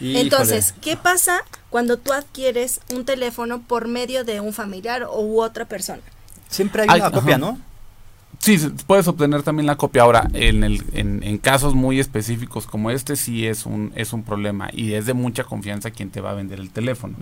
Entonces, 0.00 0.74
¿qué 0.80 0.96
pasa 0.96 1.42
cuando 1.68 1.98
tú 1.98 2.12
adquieres 2.12 2.80
un 2.92 3.04
teléfono 3.04 3.62
por 3.62 3.86
medio 3.86 4.24
de 4.24 4.40
un 4.40 4.52
familiar 4.52 5.06
u 5.06 5.40
otra 5.40 5.66
persona? 5.66 6.02
Siempre 6.48 6.84
hay 6.88 7.00
una 7.00 7.10
copia, 7.10 7.38
¿no? 7.38 7.60
Sí, 8.40 8.58
puedes 8.86 9.06
obtener 9.06 9.42
también 9.42 9.66
la 9.66 9.76
copia. 9.76 10.02
Ahora, 10.02 10.26
en, 10.32 10.64
el, 10.64 10.82
en, 10.94 11.22
en, 11.22 11.36
casos 11.36 11.74
muy 11.74 12.00
específicos 12.00 12.66
como 12.66 12.90
este, 12.90 13.16
sí 13.16 13.46
es 13.46 13.66
un, 13.66 13.92
es 13.96 14.14
un 14.14 14.22
problema 14.22 14.70
y 14.72 14.94
es 14.94 15.04
de 15.04 15.12
mucha 15.12 15.44
confianza 15.44 15.90
quien 15.90 16.08
te 16.08 16.22
va 16.22 16.30
a 16.30 16.34
vender 16.34 16.58
el 16.58 16.70
teléfono 16.70 17.16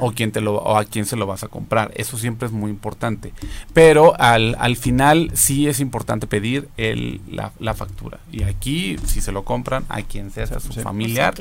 o, 0.00 0.10
quien 0.10 0.32
te 0.32 0.40
lo, 0.40 0.56
o 0.56 0.76
a 0.76 0.84
quién 0.84 1.06
se 1.06 1.14
lo 1.14 1.26
vas 1.26 1.44
a 1.44 1.48
comprar. 1.48 1.92
Eso 1.94 2.18
siempre 2.18 2.46
es 2.46 2.52
muy 2.52 2.72
importante. 2.72 3.32
Pero 3.72 4.20
al, 4.20 4.56
al 4.58 4.76
final 4.76 5.30
sí 5.34 5.68
es 5.68 5.78
importante 5.78 6.26
pedir 6.26 6.68
el, 6.76 7.20
la, 7.30 7.52
la 7.60 7.74
factura. 7.74 8.18
Y 8.32 8.42
aquí, 8.42 8.96
si 9.06 9.20
se 9.20 9.30
lo 9.30 9.44
compran 9.44 9.84
a 9.88 10.02
quien 10.02 10.32
sea, 10.32 10.48
sea 10.48 10.58
su 10.58 10.72
familiar, 10.72 11.34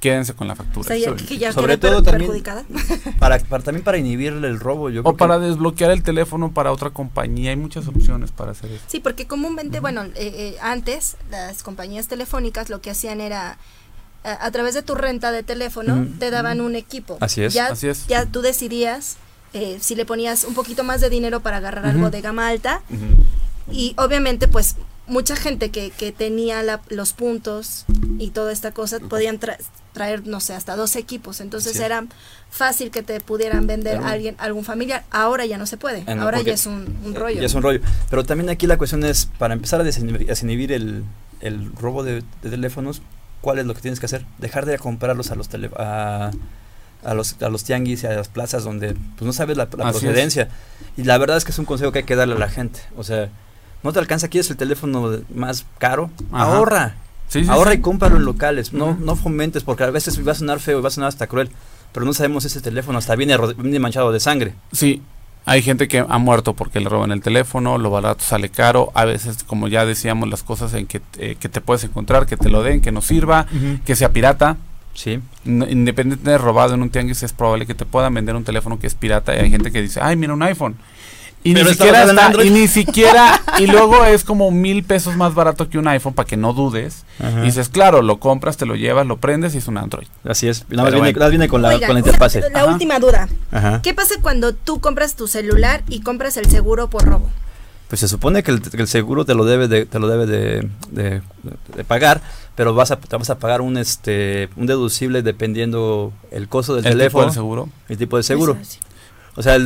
quédense 0.00 0.34
con 0.34 0.48
la 0.48 0.56
factura. 0.56 0.94
sobre, 1.52 1.76
todo 1.76 2.02
también 2.02 2.42
para, 3.18 3.38
también 3.38 3.84
para 3.84 3.98
inhibir 3.98 4.32
el 4.32 4.60
robo. 4.60 4.90
Yo 4.90 5.02
o 5.04 5.16
para 5.16 5.38
desbloquear 5.38 5.90
el 5.90 6.02
teléfono 6.02 6.52
para 6.52 6.72
otra 6.72 6.90
compañía. 6.90 7.50
Hay 7.50 7.56
muchas 7.56 7.88
opciones 7.88 8.30
para 8.32 8.52
hacer 8.52 8.70
eso. 8.72 8.84
Sí, 8.86 9.00
porque 9.00 9.26
comúnmente, 9.26 9.80
bueno, 9.80 10.04
eh, 10.04 10.12
eh, 10.16 10.56
antes 10.60 11.16
las 11.30 11.62
compañías 11.62 12.08
telefónicas 12.08 12.70
lo 12.70 12.80
que 12.80 12.90
hacían 12.90 13.20
era 13.20 13.58
a, 14.24 14.50
través 14.50 14.74
de 14.74 14.82
tu 14.82 14.94
renta 14.94 15.32
de 15.32 15.42
teléfono 15.42 16.06
te 16.18 16.30
daban 16.30 16.60
un 16.60 16.76
equipo. 16.76 17.18
Así 17.20 17.42
es. 17.42 17.54
Ya, 17.54 17.68
Así 17.68 17.88
es. 17.88 18.06
ya 18.06 18.26
tú 18.26 18.42
decidías 18.42 19.16
eh, 19.52 19.78
si 19.80 19.94
le 19.94 20.04
ponías 20.04 20.44
un 20.44 20.54
poquito 20.54 20.84
más 20.84 21.00
de 21.00 21.08
dinero 21.08 21.40
para 21.40 21.58
agarrar 21.58 21.86
algo 21.86 22.10
de 22.10 22.20
gama 22.20 22.48
alta. 22.48 22.82
Y 23.70 23.94
obviamente, 23.96 24.48
pues 24.48 24.76
mucha 25.08 25.36
gente 25.36 25.70
que, 25.70 25.90
que 25.90 26.12
tenía 26.12 26.62
los 26.88 27.12
puntos 27.12 27.84
y 28.18 28.30
toda 28.30 28.52
esta 28.52 28.72
cosa 28.72 29.00
podían 29.00 29.38
traer, 29.92 30.26
no 30.26 30.40
sé, 30.40 30.54
hasta 30.54 30.76
dos 30.76 30.96
equipos. 30.96 31.40
Entonces 31.40 31.78
era 31.80 32.04
fácil 32.50 32.90
que 32.90 33.02
te 33.02 33.20
pudieran 33.20 33.66
vender 33.66 33.98
a 33.98 34.10
alguien, 34.10 34.36
algún 34.38 34.64
familiar. 34.64 35.04
Ahora 35.10 35.46
ya 35.46 35.58
no 35.58 35.66
se 35.66 35.76
puede. 35.76 36.04
Ah, 36.06 36.16
Ahora 36.20 36.40
ya 36.42 36.54
es 36.54 36.66
un, 36.66 37.14
rollo. 37.14 37.40
Ya 37.40 37.46
es 37.46 37.54
un 37.54 37.62
rollo. 37.62 37.80
Pero 38.10 38.24
también 38.24 38.50
aquí 38.50 38.66
la 38.66 38.78
cuestión 38.78 39.04
es, 39.04 39.26
para 39.38 39.54
empezar 39.54 39.80
a 39.80 39.84
desinhibir, 39.84 40.72
el, 40.72 41.04
el, 41.40 41.72
robo 41.74 42.04
de, 42.04 42.22
teléfonos, 42.42 43.02
¿cuál 43.40 43.58
es 43.58 43.66
lo 43.66 43.74
que 43.74 43.80
tienes 43.80 44.00
que 44.00 44.06
hacer? 44.06 44.24
Dejar 44.38 44.66
de 44.66 44.78
comprarlos 44.78 45.30
a 45.30 45.34
los 45.34 45.48
tele, 45.48 45.70
a, 45.76 46.30
a 47.04 47.14
los, 47.14 47.40
a 47.42 47.48
los 47.48 47.64
tianguis 47.64 48.02
y 48.02 48.06
a 48.06 48.12
las 48.12 48.28
plazas 48.28 48.64
donde 48.64 48.94
pues, 48.94 49.22
no 49.22 49.32
sabes 49.32 49.56
la, 49.56 49.70
procedencia. 49.70 50.48
Y 50.96 51.04
la 51.04 51.16
verdad 51.18 51.36
es 51.36 51.44
que 51.44 51.52
es 51.52 51.58
un 51.58 51.64
consejo 51.64 51.92
que 51.92 52.00
hay 52.00 52.04
que 52.04 52.16
darle 52.16 52.34
a 52.34 52.38
la 52.38 52.50
gente. 52.50 52.80
O 52.96 53.04
sea, 53.04 53.30
no 53.82 53.92
te 53.92 53.98
alcanza, 53.98 54.28
quieres 54.28 54.50
el 54.50 54.56
teléfono 54.56 55.10
más 55.34 55.66
caro, 55.78 56.10
ahorra. 56.32 56.96
ahorra 57.48 57.74
y 57.74 57.80
cómpralo 57.80 58.16
en 58.16 58.24
locales, 58.24 58.72
no, 58.72 58.96
no 59.00 59.16
fomentes, 59.16 59.62
porque 59.62 59.84
a 59.84 59.90
veces 59.90 60.26
va 60.26 60.32
a 60.32 60.34
sonar 60.34 60.60
feo, 60.60 60.82
va 60.82 60.88
a 60.88 60.92
sonar 60.92 61.08
hasta 61.08 61.26
cruel, 61.26 61.50
pero 61.92 62.04
no 62.04 62.12
sabemos 62.12 62.44
ese 62.44 62.60
teléfono, 62.60 62.98
hasta 62.98 63.14
viene, 63.16 63.36
viene 63.56 63.78
manchado 63.78 64.12
de 64.12 64.20
sangre. 64.20 64.54
Sí, 64.72 65.02
hay 65.44 65.62
gente 65.62 65.88
que 65.88 66.04
ha 66.06 66.18
muerto 66.18 66.54
porque 66.54 66.80
le 66.80 66.88
roban 66.88 67.10
el 67.10 67.22
teléfono, 67.22 67.78
lo 67.78 67.90
barato 67.90 68.22
sale 68.22 68.50
caro, 68.50 68.90
a 68.94 69.04
veces 69.04 69.44
como 69.44 69.68
ya 69.68 69.86
decíamos 69.86 70.28
las 70.28 70.42
cosas 70.42 70.74
en 70.74 70.86
que, 70.86 71.00
eh, 71.16 71.36
que 71.40 71.48
te 71.48 71.60
puedes 71.60 71.84
encontrar, 71.84 72.26
que 72.26 72.36
te 72.36 72.50
lo 72.50 72.62
den, 72.62 72.80
que 72.80 72.92
no 72.92 73.00
sirva, 73.00 73.46
que 73.84 73.96
sea 73.96 74.12
pirata. 74.12 74.56
Sí. 74.94 75.20
independientemente 75.44 76.28
de 76.28 76.38
robado 76.38 76.74
en 76.74 76.82
un 76.82 76.90
tianguis 76.90 77.22
es 77.22 77.32
probable 77.32 77.66
que 77.66 77.74
te 77.76 77.86
puedan 77.86 78.12
vender 78.14 78.34
un 78.34 78.42
teléfono 78.42 78.80
que 78.80 78.88
es 78.88 78.96
pirata 78.96 79.32
y 79.36 79.38
hay 79.38 79.50
gente 79.50 79.70
que 79.70 79.80
dice, 79.80 80.00
ay, 80.02 80.16
mira 80.16 80.34
un 80.34 80.42
iPhone 80.42 80.76
y 81.44 81.54
ni, 81.54 81.64
siquiera 81.64 82.32
y 82.44 82.50
ni 82.50 82.68
siquiera, 82.68 83.40
y 83.58 83.66
luego 83.66 84.04
es 84.04 84.24
como 84.24 84.50
mil 84.50 84.82
pesos 84.82 85.16
más 85.16 85.34
barato 85.34 85.68
que 85.68 85.78
un 85.78 85.86
iPhone 85.86 86.12
para 86.14 86.26
que 86.26 86.36
no 86.36 86.52
dudes. 86.52 87.04
Y 87.20 87.46
dices, 87.46 87.68
claro, 87.68 88.02
lo 88.02 88.18
compras, 88.18 88.56
te 88.56 88.66
lo 88.66 88.74
llevas, 88.74 89.06
lo 89.06 89.18
prendes 89.18 89.54
y 89.54 89.58
es 89.58 89.68
un 89.68 89.78
Android. 89.78 90.06
Así 90.24 90.48
es, 90.48 90.64
nada 90.68 90.90
más 90.90 91.30
viene, 91.30 91.48
con 91.48 91.62
la, 91.62 91.78
con 91.78 91.94
la 91.94 92.00
interfase. 92.00 92.42
la 92.52 92.66
última 92.66 92.98
duda. 92.98 93.28
¿Qué 93.82 93.94
pasa 93.94 94.16
cuando 94.20 94.54
tú 94.54 94.80
compras 94.80 95.14
tu 95.14 95.26
celular 95.26 95.82
y 95.88 96.00
compras 96.00 96.36
el 96.36 96.50
seguro 96.50 96.90
por 96.90 97.04
robo? 97.04 97.28
Pues 97.88 98.00
se 98.00 98.08
supone 98.08 98.42
que 98.42 98.50
el, 98.50 98.88
seguro 98.88 99.24
te 99.24 99.34
lo 99.34 99.46
debe 99.46 99.66
de, 99.66 99.86
te 99.86 99.98
lo 99.98 100.08
debe 100.08 100.26
de, 100.26 100.68
de, 100.90 101.22
pagar, 101.84 102.20
pero 102.54 102.74
vas 102.74 102.90
a, 102.90 102.96
te 102.96 103.16
vas 103.16 103.30
a 103.30 103.38
pagar 103.38 103.62
un 103.62 103.78
este 103.78 104.50
un 104.56 104.66
deducible 104.66 105.22
dependiendo 105.22 106.12
el 106.30 106.48
costo 106.48 106.74
del 106.74 106.84
teléfono. 106.84 107.24
Tipo 107.24 107.34
seguro. 107.34 107.68
El 107.88 107.96
tipo 107.96 108.18
de 108.18 108.22
seguro 108.24 108.58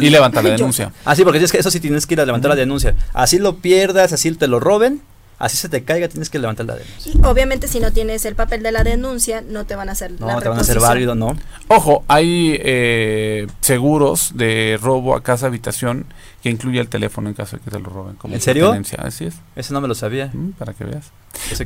y 0.00 0.10
levantar 0.10 0.44
la 0.44 0.50
denuncia. 0.56 0.92
Ah, 1.04 1.14
sí, 1.14 1.24
porque 1.24 1.38
es 1.38 1.52
que 1.52 1.58
eso 1.58 1.70
sí 1.70 1.80
tienes 1.80 2.06
que 2.06 2.14
ir 2.14 2.20
a 2.20 2.26
levantar 2.26 2.50
la 2.50 2.56
denuncia. 2.56 2.94
Así 3.12 3.38
lo 3.38 3.56
pierdas, 3.56 4.12
así 4.12 4.30
te 4.32 4.46
lo 4.48 4.60
roben, 4.60 5.00
así 5.42 5.56
se 5.56 5.68
te 5.68 5.82
caiga, 5.82 6.06
tienes 6.06 6.30
que 6.30 6.38
levantar 6.38 6.66
la 6.66 6.76
denuncia. 6.76 7.12
Y 7.12 7.20
obviamente 7.24 7.66
si 7.66 7.80
no 7.80 7.92
tienes 7.92 8.24
el 8.26 8.36
papel 8.36 8.62
de 8.62 8.70
la 8.70 8.84
denuncia, 8.84 9.42
no 9.42 9.66
te 9.66 9.74
van 9.74 9.88
a 9.88 9.92
hacer 9.92 10.12
no, 10.12 10.40
te 10.40 10.48
van 10.48 10.58
a 10.58 10.60
hacer 10.60 10.78
válido, 10.78 11.16
no. 11.16 11.36
Ojo, 11.66 12.04
hay 12.06 12.56
eh, 12.62 13.48
seguros 13.60 14.36
de 14.36 14.78
robo 14.80 15.16
a 15.16 15.22
casa 15.24 15.48
habitación 15.48 16.06
que 16.44 16.48
incluye 16.48 16.78
el 16.78 16.88
teléfono 16.88 17.28
en 17.28 17.34
caso 17.34 17.56
de 17.56 17.62
que 17.62 17.72
te 17.72 17.80
lo 17.80 17.90
roben. 17.90 18.14
Como 18.14 18.34
¿En 18.34 18.40
serio? 18.40 18.72
Así 18.98 19.24
es. 19.24 19.34
Eso 19.56 19.74
no 19.74 19.80
me 19.80 19.88
lo 19.88 19.96
sabía. 19.96 20.30
Mm, 20.32 20.50
para 20.52 20.74
que 20.74 20.84
veas. 20.84 21.10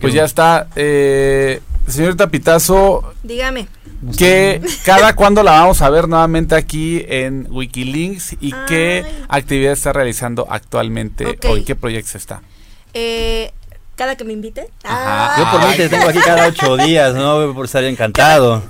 pues 0.01 0.15
ya 0.15 0.25
está. 0.25 0.69
Eh, 0.75 1.61
señorita 1.87 2.29
Pitazo. 2.29 3.13
Dígame. 3.23 3.69
Que 4.17 4.63
cada 4.87 5.15
cuándo 5.15 5.43
la 5.43 5.53
vamos 5.53 5.83
a 5.83 5.91
ver 5.91 6.09
nuevamente 6.09 6.55
aquí 6.55 7.05
en 7.09 7.47
Wikilinks 7.51 8.37
y 8.41 8.55
qué 8.67 9.05
actividad 9.29 9.73
está 9.73 9.93
realizando 9.93 10.47
actualmente 10.49 11.39
o 11.47 11.57
en 11.59 11.65
qué 11.65 11.75
proyectos 11.75 12.15
está. 12.15 12.41
Eh, 12.95 13.53
cada 13.97 14.15
que 14.15 14.25
me 14.25 14.33
invite. 14.33 14.69
Yo 14.85 15.51
por 15.51 15.67
mí 15.67 15.75
te 15.77 15.89
tengo 15.89 16.09
aquí 16.09 16.21
cada 16.21 16.47
ocho 16.47 16.77
días, 16.77 17.15
¿no? 17.15 17.53
Por 17.55 17.65
estar 17.65 17.83
encantado. 17.83 18.63